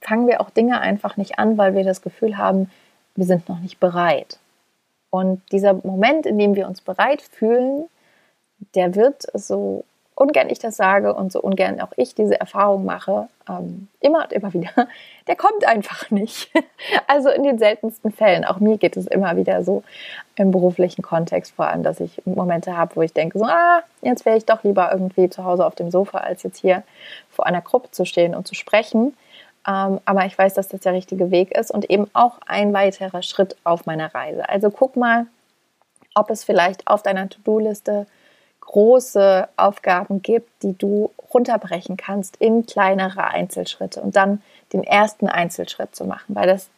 fangen 0.00 0.26
wir 0.26 0.40
auch 0.40 0.48
Dinge 0.48 0.80
einfach 0.80 1.18
nicht 1.18 1.38
an, 1.38 1.58
weil 1.58 1.74
wir 1.74 1.84
das 1.84 2.00
Gefühl 2.00 2.38
haben, 2.38 2.70
wir 3.14 3.26
sind 3.26 3.46
noch 3.50 3.58
nicht 3.58 3.78
bereit. 3.78 4.38
Und 5.10 5.42
dieser 5.52 5.74
Moment, 5.74 6.24
in 6.24 6.38
dem 6.38 6.54
wir 6.54 6.66
uns 6.66 6.80
bereit 6.80 7.20
fühlen, 7.20 7.90
der 8.74 8.94
wird 8.94 9.26
so 9.34 9.84
ungern 10.18 10.50
ich 10.50 10.58
das 10.58 10.76
sage 10.76 11.14
und 11.14 11.30
so 11.30 11.40
ungern 11.40 11.80
auch 11.80 11.92
ich 11.96 12.14
diese 12.14 12.38
Erfahrung 12.40 12.84
mache, 12.84 13.28
ähm, 13.48 13.88
immer 14.00 14.24
und 14.24 14.32
immer 14.32 14.52
wieder, 14.52 14.70
der 15.28 15.36
kommt 15.36 15.66
einfach 15.66 16.10
nicht. 16.10 16.50
Also 17.06 17.30
in 17.30 17.42
den 17.42 17.58
seltensten 17.58 18.12
Fällen. 18.12 18.44
Auch 18.44 18.60
mir 18.60 18.76
geht 18.76 18.96
es 18.96 19.06
immer 19.06 19.36
wieder 19.36 19.64
so 19.64 19.82
im 20.36 20.50
beruflichen 20.50 21.02
Kontext, 21.02 21.54
vor 21.54 21.66
allem, 21.66 21.82
dass 21.82 22.00
ich 22.00 22.22
Momente 22.24 22.76
habe, 22.76 22.96
wo 22.96 23.02
ich 23.02 23.12
denke, 23.12 23.38
so, 23.38 23.44
ah, 23.44 23.82
jetzt 24.02 24.24
wäre 24.24 24.36
ich 24.36 24.44
doch 24.44 24.62
lieber 24.62 24.90
irgendwie 24.92 25.28
zu 25.28 25.44
Hause 25.44 25.66
auf 25.66 25.74
dem 25.74 25.90
Sofa, 25.90 26.18
als 26.18 26.42
jetzt 26.44 26.58
hier 26.58 26.82
vor 27.30 27.46
einer 27.46 27.62
Gruppe 27.62 27.90
zu 27.90 28.04
stehen 28.04 28.34
und 28.34 28.46
zu 28.46 28.54
sprechen. 28.54 29.16
Ähm, 29.66 30.00
aber 30.04 30.26
ich 30.26 30.38
weiß, 30.38 30.54
dass 30.54 30.68
das 30.68 30.80
der 30.80 30.92
richtige 30.92 31.30
Weg 31.30 31.52
ist 31.52 31.70
und 31.70 31.90
eben 31.90 32.08
auch 32.12 32.38
ein 32.46 32.72
weiterer 32.72 33.22
Schritt 33.22 33.56
auf 33.64 33.86
meiner 33.86 34.14
Reise. 34.14 34.48
Also 34.48 34.70
guck 34.70 34.96
mal, 34.96 35.26
ob 36.14 36.30
es 36.30 36.44
vielleicht 36.44 36.86
auf 36.86 37.02
deiner 37.02 37.28
To-Do-Liste 37.28 38.06
große 38.68 39.48
Aufgaben 39.56 40.20
gibt, 40.20 40.62
die 40.62 40.76
du 40.76 41.10
runterbrechen 41.32 41.96
kannst 41.96 42.36
in 42.36 42.66
kleinere 42.66 43.24
Einzelschritte 43.24 44.02
und 44.02 44.14
dann 44.14 44.42
den 44.74 44.84
ersten 44.84 45.26
Einzelschritt 45.26 45.96
zu 45.96 46.04
machen, 46.04 46.34
weil 46.34 46.46
das 46.46 46.68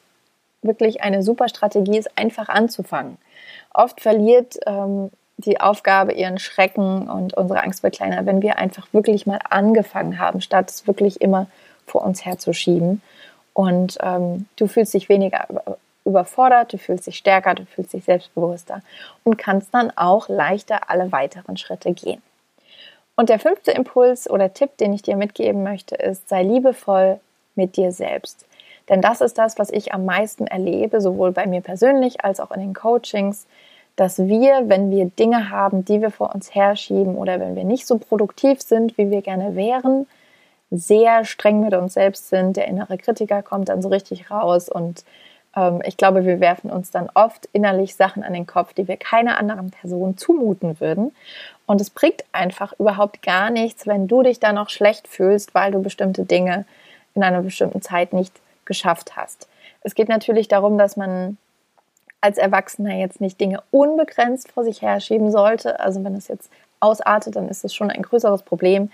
wirklich 0.63 1.03
eine 1.03 1.25
super 1.25 1.49
Strategie 1.49 1.99
ist, 1.99 2.17
einfach 2.17 2.49
anzufangen. 2.49 3.19
Oft 3.75 4.01
verliert 4.01 4.61
ähm, 4.67 5.11
die 5.37 5.61
Aufgabe 5.61 6.13
ihren 6.13 6.39
Schrecken 6.39 7.11
und 7.11 7.35
unsere 7.35 7.63
Angst 7.63 7.83
wird 7.83 7.97
kleiner, 7.97 8.25
wenn 8.25 8.41
wir 8.41 8.59
einfach 8.59 8.87
wirklich 8.93 9.27
mal 9.27 9.41
angefangen 9.49 10.21
haben, 10.21 10.41
statt 10.41 10.71
es 10.71 10.87
wirklich 10.87 11.21
immer 11.21 11.47
vor 11.87 12.05
uns 12.05 12.25
herzuschieben. 12.25 13.03
Und 13.53 13.99
ähm, 14.01 14.47
du 14.55 14.69
fühlst 14.69 14.95
dich 14.95 15.09
weniger 15.09 15.49
überfordert, 16.11 16.73
du 16.73 16.79
fühlst 16.79 17.07
dich 17.07 17.17
stärker, 17.17 17.55
du 17.55 17.65
fühlst 17.65 17.93
dich 17.93 18.05
selbstbewusster 18.05 18.83
und 19.25 19.39
kannst 19.39 19.73
dann 19.73 19.91
auch 19.97 20.29
leichter 20.29 20.91
alle 20.91 21.11
weiteren 21.13 21.57
Schritte 21.57 21.93
gehen. 21.93 22.23
Und 23.17 23.29
der 23.29 23.39
fünfte 23.39 23.71
Impuls 23.73 24.29
oder 24.31 24.53
Tipp, 24.55 24.77
den 24.79 24.93
ich 24.93 25.03
dir 25.03 25.17
mitgeben 25.17 25.63
möchte, 25.63 25.95
ist, 25.95 26.29
sei 26.29 26.43
liebevoll 26.43 27.21
mit 27.55 27.77
dir 27.77 27.93
selbst. 27.93 28.47
Denn 28.89 29.01
das 29.01 29.21
ist 29.21 29.39
das, 29.39 29.59
was 29.59 29.71
ich 29.71 29.93
am 29.93 30.05
meisten 30.05 30.47
erlebe, 30.47 31.01
sowohl 31.01 31.33
bei 31.33 31.47
mir 31.47 31.61
persönlich 31.61 32.25
als 32.25 32.41
auch 32.41 32.51
in 32.51 32.61
den 32.61 32.75
Coachings, 32.75 33.47
dass 33.97 34.19
wir, 34.19 34.69
wenn 34.69 34.91
wir 34.91 35.05
Dinge 35.07 35.51
haben, 35.51 35.85
die 35.85 36.01
wir 36.01 36.11
vor 36.11 36.35
uns 36.35 36.55
herschieben 36.55 37.17
oder 37.17 37.39
wenn 37.39 37.55
wir 37.55 37.65
nicht 37.65 37.87
so 37.87 37.99
produktiv 37.99 38.63
sind, 38.63 38.97
wie 38.97 39.11
wir 39.11 39.21
gerne 39.21 39.55
wären, 39.55 40.07
sehr 40.71 41.25
streng 41.25 41.61
mit 41.61 41.75
uns 41.75 41.95
selbst 41.95 42.29
sind. 42.31 42.57
Der 42.57 42.69
innere 42.69 42.97
Kritiker 42.97 43.43
kommt 43.43 43.69
dann 43.69 43.83
so 43.83 43.89
richtig 43.89 44.31
raus 44.31 44.69
und 44.69 45.05
ich 45.85 45.97
glaube, 45.97 46.25
wir 46.25 46.39
werfen 46.39 46.71
uns 46.71 46.93
dann 46.93 47.11
oft 47.15 47.49
innerlich 47.53 47.97
Sachen 47.97 48.23
an 48.23 48.33
den 48.33 48.47
Kopf, 48.47 48.73
die 48.73 48.87
wir 48.87 48.97
keiner 48.97 49.37
anderen 49.37 49.71
Person 49.71 50.17
zumuten 50.17 50.81
würden. 50.81 51.13
Und 51.67 51.81
es 51.81 51.91
bringt 51.91 52.25
einfach 52.31 52.73
überhaupt 52.79 53.21
gar 53.23 53.51
nichts, 53.51 53.87
wenn 53.87 54.07
du 54.07 54.23
dich 54.23 54.39
dann 54.39 54.55
noch 54.55 54.71
schlecht 54.71 55.09
fühlst, 55.09 55.53
weil 55.55 55.73
du 55.73 55.83
bestimmte 55.83 56.25
Dinge 56.25 56.67
in 57.15 57.25
einer 57.25 57.43
bestimmten 57.43 57.83
Zeit 57.83 58.13
nicht 58.13 58.33
geschafft 58.65 59.17
hast. 59.17 59.49
Es 59.83 59.97
geht 59.97 60.09
natürlich 60.09 60.47
darum, 60.47 60.79
dass 60.79 60.97
man 60.97 61.37
als 62.21 62.39
Erwachsener 62.39 62.95
jetzt 62.95 63.21
nicht 63.21 63.41
Dinge 63.41 63.63
unbegrenzt 63.71 64.53
vor 64.53 64.63
sich 64.63 64.83
herschieben 64.83 65.33
sollte. 65.33 65.81
Also 65.81 66.05
wenn 66.05 66.15
es 66.15 66.29
jetzt 66.29 66.51
ausartet, 66.79 67.37
dann 67.37 67.49
ist 67.49 67.65
es 67.65 67.75
schon 67.75 67.91
ein 67.91 68.03
größeres 68.03 68.43
Problem. 68.43 68.91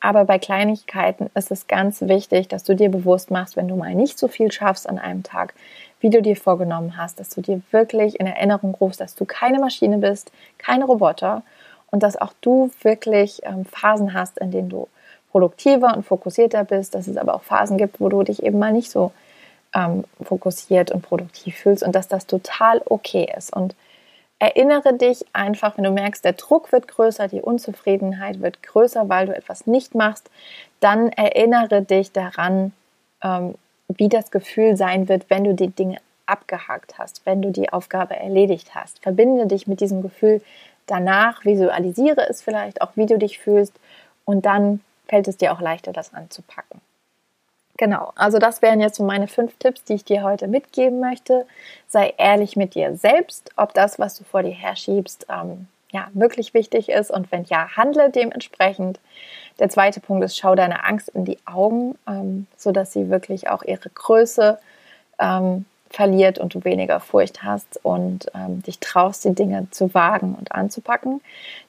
Aber 0.00 0.24
bei 0.24 0.38
Kleinigkeiten 0.38 1.28
ist 1.34 1.50
es 1.50 1.66
ganz 1.66 2.02
wichtig, 2.02 2.48
dass 2.48 2.62
du 2.62 2.76
dir 2.76 2.88
bewusst 2.88 3.30
machst, 3.30 3.56
wenn 3.56 3.68
du 3.68 3.74
mal 3.74 3.94
nicht 3.94 4.18
so 4.18 4.28
viel 4.28 4.52
schaffst 4.52 4.88
an 4.88 4.98
einem 4.98 5.24
Tag, 5.24 5.54
wie 6.00 6.10
du 6.10 6.22
dir 6.22 6.36
vorgenommen 6.36 6.96
hast, 6.96 7.18
dass 7.20 7.30
du 7.30 7.40
dir 7.40 7.60
wirklich 7.70 8.20
in 8.20 8.26
Erinnerung 8.26 8.74
rufst, 8.74 9.00
dass 9.00 9.14
du 9.14 9.24
keine 9.24 9.58
Maschine 9.58 9.98
bist, 9.98 10.30
kein 10.58 10.82
Roboter 10.82 11.42
und 11.90 12.02
dass 12.02 12.16
auch 12.16 12.32
du 12.40 12.70
wirklich 12.82 13.40
ähm, 13.44 13.64
Phasen 13.64 14.14
hast, 14.14 14.38
in 14.38 14.50
denen 14.50 14.68
du 14.68 14.88
produktiver 15.30 15.96
und 15.96 16.04
fokussierter 16.04 16.64
bist, 16.64 16.94
dass 16.94 17.06
es 17.06 17.16
aber 17.16 17.34
auch 17.34 17.42
Phasen 17.42 17.78
gibt, 17.78 18.00
wo 18.00 18.08
du 18.08 18.22
dich 18.22 18.42
eben 18.42 18.58
mal 18.58 18.72
nicht 18.72 18.90
so 18.90 19.12
ähm, 19.74 20.04
fokussiert 20.22 20.90
und 20.90 21.02
produktiv 21.02 21.56
fühlst 21.56 21.82
und 21.82 21.94
dass 21.94 22.08
das 22.08 22.26
total 22.26 22.82
okay 22.86 23.30
ist. 23.36 23.54
Und 23.54 23.74
erinnere 24.38 24.94
dich 24.94 25.24
einfach, 25.32 25.76
wenn 25.76 25.84
du 25.84 25.90
merkst, 25.90 26.24
der 26.24 26.32
Druck 26.32 26.72
wird 26.72 26.88
größer, 26.88 27.28
die 27.28 27.42
Unzufriedenheit 27.42 28.40
wird 28.40 28.62
größer, 28.62 29.08
weil 29.08 29.26
du 29.26 29.36
etwas 29.36 29.66
nicht 29.66 29.94
machst, 29.94 30.30
dann 30.80 31.08
erinnere 31.10 31.82
dich 31.82 32.12
daran, 32.12 32.72
ähm, 33.22 33.54
wie 33.88 34.08
das 34.08 34.30
Gefühl 34.30 34.76
sein 34.76 35.08
wird, 35.08 35.30
wenn 35.30 35.44
du 35.44 35.54
die 35.54 35.68
Dinge 35.68 35.98
abgehakt 36.26 36.98
hast, 36.98 37.24
wenn 37.24 37.40
du 37.42 37.50
die 37.50 37.72
Aufgabe 37.72 38.16
erledigt 38.16 38.74
hast. 38.74 39.00
Verbinde 39.00 39.46
dich 39.46 39.66
mit 39.66 39.80
diesem 39.80 40.02
Gefühl 40.02 40.42
danach, 40.86 41.44
visualisiere 41.44 42.28
es 42.28 42.42
vielleicht 42.42 42.82
auch, 42.82 42.92
wie 42.96 43.06
du 43.06 43.18
dich 43.18 43.38
fühlst 43.38 43.74
und 44.24 44.44
dann 44.44 44.80
fällt 45.06 45.26
es 45.26 45.38
dir 45.38 45.52
auch 45.52 45.60
leichter, 45.60 45.92
das 45.92 46.12
anzupacken. 46.12 46.80
Genau, 47.78 48.12
also 48.16 48.38
das 48.38 48.60
wären 48.60 48.80
jetzt 48.80 48.96
so 48.96 49.04
meine 49.04 49.28
fünf 49.28 49.56
Tipps, 49.58 49.84
die 49.84 49.94
ich 49.94 50.04
dir 50.04 50.24
heute 50.24 50.48
mitgeben 50.48 50.98
möchte. 50.98 51.46
Sei 51.86 52.12
ehrlich 52.18 52.56
mit 52.56 52.74
dir 52.74 52.96
selbst, 52.96 53.50
ob 53.56 53.72
das, 53.72 54.00
was 54.00 54.18
du 54.18 54.24
vor 54.24 54.42
dir 54.42 54.52
herschiebst, 54.52 55.26
ähm, 55.30 55.68
ja, 55.90 56.08
wirklich 56.12 56.54
wichtig 56.54 56.88
ist 56.88 57.10
und 57.10 57.30
wenn 57.32 57.44
ja, 57.44 57.76
handle 57.76 58.10
dementsprechend. 58.10 58.98
Der 59.58 59.68
zweite 59.68 60.00
Punkt 60.00 60.24
ist, 60.24 60.38
schau 60.38 60.54
deine 60.54 60.84
Angst 60.84 61.08
in 61.10 61.24
die 61.24 61.38
Augen, 61.44 61.96
ähm, 62.06 62.46
sodass 62.56 62.92
sie 62.92 63.10
wirklich 63.10 63.48
auch 63.48 63.62
ihre 63.62 63.90
Größe 63.90 64.58
ähm, 65.18 65.64
verliert 65.90 66.38
und 66.38 66.54
du 66.54 66.64
weniger 66.64 67.00
Furcht 67.00 67.42
hast 67.42 67.80
und 67.82 68.26
ähm, 68.34 68.62
dich 68.62 68.78
traust, 68.78 69.24
die 69.24 69.34
Dinge 69.34 69.68
zu 69.70 69.92
wagen 69.94 70.34
und 70.34 70.52
anzupacken. 70.52 71.20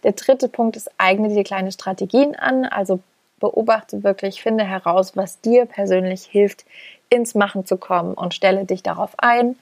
Der 0.03 0.11
dritte 0.11 0.49
Punkt 0.49 0.75
ist, 0.75 0.91
eigne 0.97 1.29
dir 1.29 1.43
kleine 1.43 1.71
Strategien 1.71 2.35
an, 2.35 2.65
also 2.65 2.99
beobachte 3.39 4.03
wirklich, 4.03 4.41
finde 4.41 4.65
heraus, 4.65 5.15
was 5.15 5.39
dir 5.41 5.65
persönlich 5.65 6.23
hilft, 6.23 6.65
ins 7.09 7.33
Machen 7.33 7.65
zu 7.65 7.77
kommen 7.77 8.13
und 8.13 8.33
stelle 8.33 8.65
dich 8.65 8.83
darauf 8.83 9.11
ein. 9.17 9.55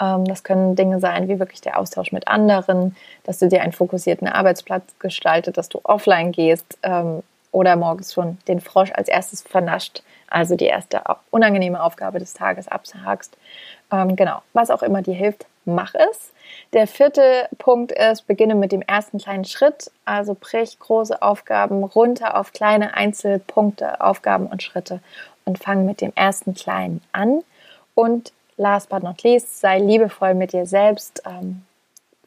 Ähm, 0.00 0.24
das 0.24 0.42
können 0.42 0.74
Dinge 0.74 1.00
sein 1.00 1.28
wie 1.28 1.38
wirklich 1.38 1.60
der 1.60 1.78
Austausch 1.78 2.10
mit 2.10 2.28
anderen, 2.28 2.96
dass 3.24 3.38
du 3.38 3.48
dir 3.48 3.62
einen 3.62 3.72
fokussierten 3.72 4.26
Arbeitsplatz 4.26 4.84
gestaltet, 4.98 5.58
dass 5.58 5.68
du 5.68 5.80
offline 5.84 6.32
gehst 6.32 6.78
ähm, 6.82 7.22
oder 7.50 7.76
morgens 7.76 8.12
schon 8.12 8.38
den 8.46 8.60
Frosch 8.60 8.92
als 8.92 9.08
erstes 9.08 9.42
vernascht, 9.42 10.02
also 10.28 10.56
die 10.56 10.66
erste 10.66 11.02
unangenehme 11.30 11.82
Aufgabe 11.82 12.18
des 12.18 12.34
Tages 12.34 12.68
abhakst. 12.68 13.36
Ähm, 13.90 14.16
genau, 14.16 14.42
was 14.52 14.70
auch 14.70 14.82
immer 14.82 15.02
dir 15.02 15.14
hilft, 15.14 15.46
mach 15.64 15.94
es. 15.94 16.32
Der 16.72 16.86
vierte 16.86 17.48
Punkt 17.58 17.92
ist, 17.92 18.26
beginne 18.26 18.54
mit 18.54 18.72
dem 18.72 18.82
ersten 18.82 19.18
kleinen 19.18 19.44
Schritt, 19.44 19.90
also 20.04 20.36
brich 20.38 20.78
große 20.78 21.20
Aufgaben 21.22 21.84
runter 21.84 22.38
auf 22.38 22.52
kleine 22.52 22.94
Einzelpunkte, 22.94 24.00
Aufgaben 24.00 24.46
und 24.46 24.62
Schritte 24.62 25.00
und 25.44 25.58
fang 25.58 25.86
mit 25.86 26.00
dem 26.00 26.12
ersten 26.14 26.54
kleinen 26.54 27.02
an. 27.12 27.42
Und 27.94 28.32
last 28.56 28.88
but 28.90 29.02
not 29.02 29.22
least, 29.22 29.60
sei 29.60 29.78
liebevoll 29.78 30.34
mit 30.34 30.52
dir 30.52 30.66
selbst, 30.66 31.22
ähm, 31.26 31.64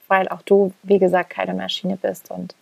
weil 0.07 0.27
auch 0.27 0.41
du, 0.41 0.73
wie 0.83 0.99
gesagt, 0.99 1.29
keine 1.29 1.53
Maschine 1.53 1.97
bist 1.97 2.31
und 2.31 2.55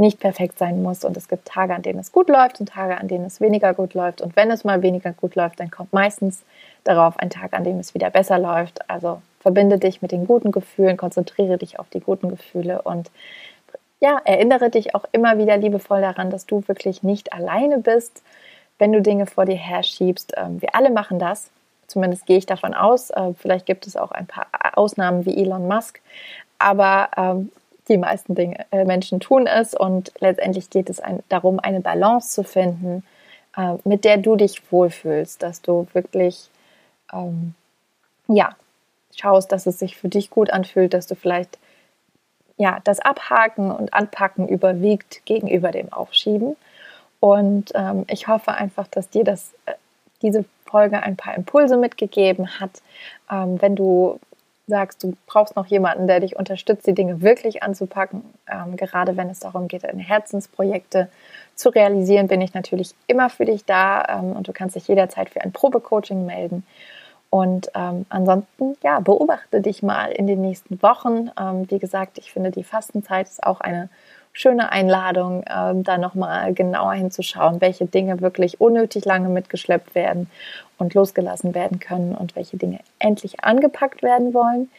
nicht 0.00 0.18
perfekt 0.18 0.58
sein 0.58 0.82
musst. 0.82 1.04
Und 1.04 1.16
es 1.16 1.28
gibt 1.28 1.46
Tage, 1.46 1.74
an 1.74 1.82
denen 1.82 2.00
es 2.00 2.12
gut 2.12 2.28
läuft 2.28 2.60
und 2.60 2.70
Tage, 2.70 2.98
an 2.98 3.08
denen 3.08 3.26
es 3.26 3.40
weniger 3.40 3.74
gut 3.74 3.94
läuft. 3.94 4.20
Und 4.20 4.34
wenn 4.34 4.50
es 4.50 4.64
mal 4.64 4.82
weniger 4.82 5.12
gut 5.12 5.34
läuft, 5.34 5.60
dann 5.60 5.70
kommt 5.70 5.92
meistens 5.92 6.42
darauf 6.84 7.18
ein 7.18 7.30
Tag, 7.30 7.52
an 7.52 7.64
dem 7.64 7.78
es 7.78 7.94
wieder 7.94 8.10
besser 8.10 8.38
läuft. 8.38 8.90
Also 8.90 9.22
verbinde 9.40 9.78
dich 9.78 10.02
mit 10.02 10.12
den 10.12 10.26
guten 10.26 10.52
Gefühlen, 10.52 10.96
konzentriere 10.96 11.58
dich 11.58 11.78
auf 11.78 11.88
die 11.90 12.00
guten 12.00 12.28
Gefühle 12.28 12.82
und 12.82 13.10
ja, 14.00 14.18
erinnere 14.24 14.70
dich 14.70 14.94
auch 14.94 15.04
immer 15.12 15.36
wieder 15.36 15.58
liebevoll 15.58 16.00
daran, 16.00 16.30
dass 16.30 16.46
du 16.46 16.66
wirklich 16.66 17.02
nicht 17.02 17.34
alleine 17.34 17.78
bist, 17.78 18.22
wenn 18.78 18.92
du 18.92 19.02
Dinge 19.02 19.26
vor 19.26 19.44
dir 19.44 19.56
herschiebst. 19.56 20.32
Ähm, 20.36 20.60
wir 20.62 20.74
alle 20.74 20.90
machen 20.90 21.18
das. 21.18 21.50
Zumindest 21.86 22.24
gehe 22.24 22.38
ich 22.38 22.46
davon 22.46 22.72
aus. 22.72 23.10
Äh, 23.10 23.34
vielleicht 23.38 23.66
gibt 23.66 23.86
es 23.86 23.96
auch 23.96 24.10
ein 24.10 24.26
paar 24.26 24.46
Ausnahmen 24.74 25.26
wie 25.26 25.36
Elon 25.36 25.68
Musk. 25.68 26.00
Aber 26.58 27.10
ähm, 27.16 27.52
die 27.90 27.98
meisten 27.98 28.34
Dinge, 28.34 28.64
äh, 28.70 28.84
Menschen 28.84 29.20
tun 29.20 29.46
es 29.46 29.74
und 29.74 30.12
letztendlich 30.20 30.70
geht 30.70 30.88
es 30.88 31.00
ein, 31.00 31.22
darum, 31.28 31.60
eine 31.60 31.80
Balance 31.80 32.30
zu 32.30 32.44
finden, 32.44 33.02
äh, 33.56 33.74
mit 33.84 34.04
der 34.04 34.16
du 34.16 34.36
dich 34.36 34.72
wohlfühlst, 34.72 35.42
dass 35.42 35.60
du 35.60 35.86
wirklich 35.92 36.48
ähm, 37.12 37.54
ja, 38.28 38.56
schaust, 39.14 39.52
dass 39.52 39.66
es 39.66 39.78
sich 39.78 39.96
für 39.96 40.08
dich 40.08 40.30
gut 40.30 40.50
anfühlt, 40.50 40.94
dass 40.94 41.06
du 41.06 41.14
vielleicht 41.14 41.58
ja, 42.56 42.78
das 42.84 43.00
Abhaken 43.00 43.70
und 43.70 43.94
Anpacken 43.94 44.46
überwiegt 44.46 45.24
gegenüber 45.24 45.70
dem 45.72 45.92
Aufschieben. 45.92 46.56
Und 47.18 47.72
ähm, 47.74 48.04
ich 48.08 48.28
hoffe 48.28 48.52
einfach, 48.52 48.86
dass 48.86 49.08
dir 49.08 49.24
das, 49.24 49.52
äh, 49.66 49.72
diese 50.22 50.44
Folge 50.66 51.02
ein 51.02 51.16
paar 51.16 51.34
Impulse 51.34 51.78
mitgegeben 51.78 52.60
hat. 52.60 52.82
Ähm, 53.30 53.60
wenn 53.62 53.76
du 53.76 54.20
sagst, 54.70 55.02
du 55.02 55.14
brauchst 55.26 55.54
noch 55.54 55.66
jemanden, 55.66 56.06
der 56.06 56.20
dich 56.20 56.36
unterstützt, 56.36 56.86
die 56.86 56.94
Dinge 56.94 57.20
wirklich 57.20 57.62
anzupacken, 57.62 58.22
ähm, 58.50 58.76
gerade 58.76 59.18
wenn 59.18 59.28
es 59.28 59.40
darum 59.40 59.68
geht, 59.68 59.84
deine 59.84 60.02
Herzensprojekte 60.02 61.10
zu 61.54 61.68
realisieren, 61.68 62.26
bin 62.26 62.40
ich 62.40 62.54
natürlich 62.54 62.94
immer 63.06 63.28
für 63.28 63.44
dich 63.44 63.66
da 63.66 64.04
ähm, 64.08 64.32
und 64.32 64.48
du 64.48 64.52
kannst 64.54 64.76
dich 64.76 64.88
jederzeit 64.88 65.28
für 65.28 65.42
ein 65.42 65.52
Probecoaching 65.52 66.24
melden. 66.24 66.64
Und 67.28 67.70
ähm, 67.74 68.06
ansonsten, 68.08 68.76
ja, 68.82 68.98
beobachte 68.98 69.60
dich 69.60 69.82
mal 69.82 70.10
in 70.10 70.26
den 70.26 70.40
nächsten 70.40 70.82
Wochen. 70.82 71.30
Ähm, 71.38 71.70
wie 71.70 71.78
gesagt, 71.78 72.18
ich 72.18 72.32
finde, 72.32 72.50
die 72.50 72.64
Fastenzeit 72.64 73.28
ist 73.28 73.44
auch 73.44 73.60
eine 73.60 73.88
schöne 74.32 74.72
Einladung, 74.72 75.42
äh, 75.42 75.74
da 75.82 75.98
nochmal 75.98 76.54
genauer 76.54 76.94
hinzuschauen, 76.94 77.60
welche 77.60 77.86
Dinge 77.86 78.20
wirklich 78.20 78.60
unnötig 78.60 79.04
lange 79.04 79.28
mitgeschleppt 79.28 79.94
werden 79.94 80.30
und 80.78 80.94
losgelassen 80.94 81.54
werden 81.54 81.80
können 81.80 82.14
und 82.14 82.36
welche 82.36 82.56
Dinge 82.56 82.80
endlich 82.98 83.44
angepackt 83.44 84.02
werden 84.02 84.32
wollen. 84.34 84.70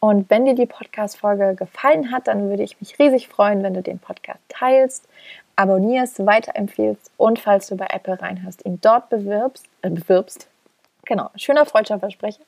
Und 0.00 0.28
wenn 0.30 0.44
dir 0.44 0.54
die 0.54 0.66
Podcast-Folge 0.66 1.54
gefallen 1.54 2.12
hat, 2.12 2.28
dann 2.28 2.50
würde 2.50 2.62
ich 2.62 2.80
mich 2.80 2.98
riesig 2.98 3.28
freuen, 3.28 3.62
wenn 3.62 3.74
du 3.74 3.82
den 3.82 3.98
Podcast 3.98 4.40
teilst, 4.48 5.08
abonnierst, 5.56 6.24
weiterempfiehlst 6.24 7.10
und 7.16 7.38
falls 7.38 7.66
du 7.68 7.76
bei 7.76 7.86
Apple 7.90 8.20
reinhörst, 8.20 8.64
ihn 8.66 8.78
dort 8.80 9.08
bewirbst, 9.08 9.66
äh, 9.82 9.90
bewirbst. 9.90 10.48
Genau, 11.06 11.30
schöner 11.36 11.66
Freundschaftsversprecher. 11.66 12.42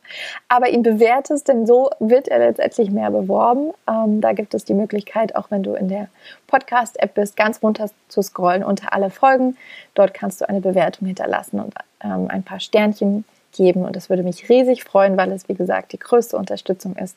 Aber 0.49 0.69
ihn 0.69 0.83
bewertest, 0.83 1.47
denn 1.47 1.65
so 1.65 1.91
wird 2.01 2.27
er 2.27 2.41
letztendlich 2.41 2.91
mehr 2.91 3.11
beworben. 3.11 3.73
Ähm, 3.89 4.21
da 4.21 4.33
gibt 4.33 4.53
es 4.53 4.65
die 4.65 4.75
Möglichkeit, 4.75 5.37
auch 5.37 5.53
wenn 5.53 5.63
du 5.63 5.75
in 5.75 5.89
der 5.89 6.09
Podcast-App 6.49 7.15
bist, 7.15 7.37
ganz 7.37 7.63
runter 7.63 7.89
zu 8.09 8.21
scrollen 8.21 8.65
unter 8.65 8.93
alle 8.93 9.11
Folgen. 9.11 9.57
Dort 9.95 10.13
kannst 10.13 10.41
du 10.41 10.49
eine 10.49 10.61
Bewertung 10.61 11.07
hinterlassen 11.07 11.61
und 11.61 11.73
ähm, 12.03 12.27
ein 12.29 12.43
paar 12.43 12.59
Sternchen 12.59 13.25
geben. 13.53 13.85
Und 13.85 13.95
das 13.95 14.11
würde 14.11 14.25
mich 14.25 14.49
riesig 14.49 14.83
freuen, 14.83 15.17
weil 15.17 15.31
es, 15.31 15.49
wie 15.49 15.55
gesagt, 15.55 15.93
die 15.93 15.99
größte 16.01 16.37
Unterstützung 16.37 16.97
ist, 16.97 17.17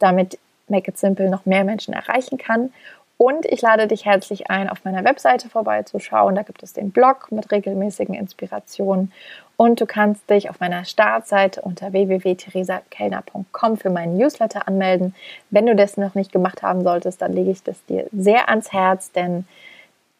damit 0.00 0.38
Make 0.66 0.90
It 0.90 0.98
Simple 0.98 1.30
noch 1.30 1.46
mehr 1.46 1.62
Menschen 1.62 1.94
erreichen 1.94 2.36
kann. 2.36 2.72
Und 3.16 3.46
ich 3.46 3.62
lade 3.62 3.86
dich 3.86 4.04
herzlich 4.04 4.50
ein, 4.50 4.68
auf 4.68 4.84
meiner 4.84 5.04
Webseite 5.04 5.48
vorbeizuschauen. 5.48 6.34
Da 6.34 6.42
gibt 6.42 6.62
es 6.64 6.72
den 6.72 6.90
Blog 6.90 7.30
mit 7.30 7.52
regelmäßigen 7.52 8.14
Inspirationen. 8.14 9.12
Und 9.56 9.80
du 9.80 9.86
kannst 9.86 10.28
dich 10.28 10.50
auf 10.50 10.58
meiner 10.58 10.84
Startseite 10.84 11.60
unter 11.60 11.92
www.theresakellner.com 11.92 13.76
für 13.76 13.90
meinen 13.90 14.16
Newsletter 14.16 14.66
anmelden. 14.66 15.14
Wenn 15.50 15.66
du 15.66 15.76
das 15.76 15.96
noch 15.96 16.14
nicht 16.14 16.32
gemacht 16.32 16.62
haben 16.62 16.82
solltest, 16.82 17.22
dann 17.22 17.32
lege 17.32 17.50
ich 17.52 17.62
das 17.62 17.84
dir 17.86 18.06
sehr 18.12 18.48
ans 18.48 18.72
Herz, 18.72 19.12
denn 19.12 19.46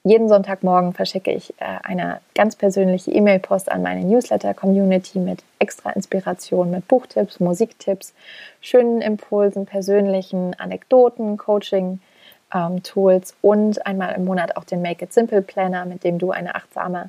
jeden 0.06 0.28
Sonntagmorgen 0.28 0.92
verschicke 0.92 1.32
ich 1.32 1.54
äh, 1.60 1.64
eine 1.82 2.20
ganz 2.34 2.56
persönliche 2.56 3.10
E-Mail-Post 3.10 3.72
an 3.72 3.80
meine 3.82 4.04
Newsletter-Community 4.04 5.18
mit 5.18 5.42
extra 5.58 5.90
Inspiration, 5.90 6.70
mit 6.70 6.86
Buchtipps, 6.86 7.40
Musiktipps, 7.40 8.12
schönen 8.60 9.00
Impulsen, 9.00 9.64
persönlichen 9.64 10.54
Anekdoten, 10.60 11.38
Coaching-Tools 11.38 13.30
ähm, 13.30 13.36
und 13.40 13.86
einmal 13.86 14.14
im 14.14 14.26
Monat 14.26 14.58
auch 14.58 14.64
den 14.64 14.82
Make 14.82 15.06
It 15.06 15.14
Simple 15.14 15.40
Planner, 15.40 15.86
mit 15.86 16.04
dem 16.04 16.18
du 16.18 16.32
eine 16.32 16.54
achtsame 16.54 17.08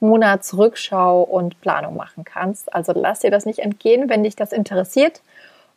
Monatsrückschau 0.00 1.22
und 1.22 1.60
Planung 1.60 1.96
machen 1.96 2.24
kannst. 2.24 2.74
Also 2.74 2.92
lass 2.94 3.20
dir 3.20 3.30
das 3.30 3.46
nicht 3.46 3.60
entgehen, 3.60 4.08
wenn 4.08 4.24
dich 4.24 4.36
das 4.36 4.52
interessiert. 4.52 5.22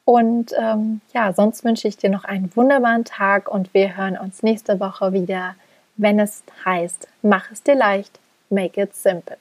Und 0.05 0.53
ähm, 0.57 1.01
ja, 1.13 1.31
sonst 1.33 1.63
wünsche 1.63 1.87
ich 1.87 1.97
dir 1.97 2.09
noch 2.09 2.23
einen 2.23 2.55
wunderbaren 2.55 3.05
Tag 3.05 3.49
und 3.51 3.73
wir 3.73 3.97
hören 3.97 4.17
uns 4.17 4.43
nächste 4.43 4.79
Woche 4.79 5.13
wieder 5.13 5.55
wenn 6.01 6.19
es 6.19 6.43
heißt, 6.65 7.07
mach 7.21 7.51
es 7.51 7.61
dir 7.63 7.75
leicht, 7.75 8.19
make 8.49 8.81
it 8.81 8.95
simple. 8.95 9.37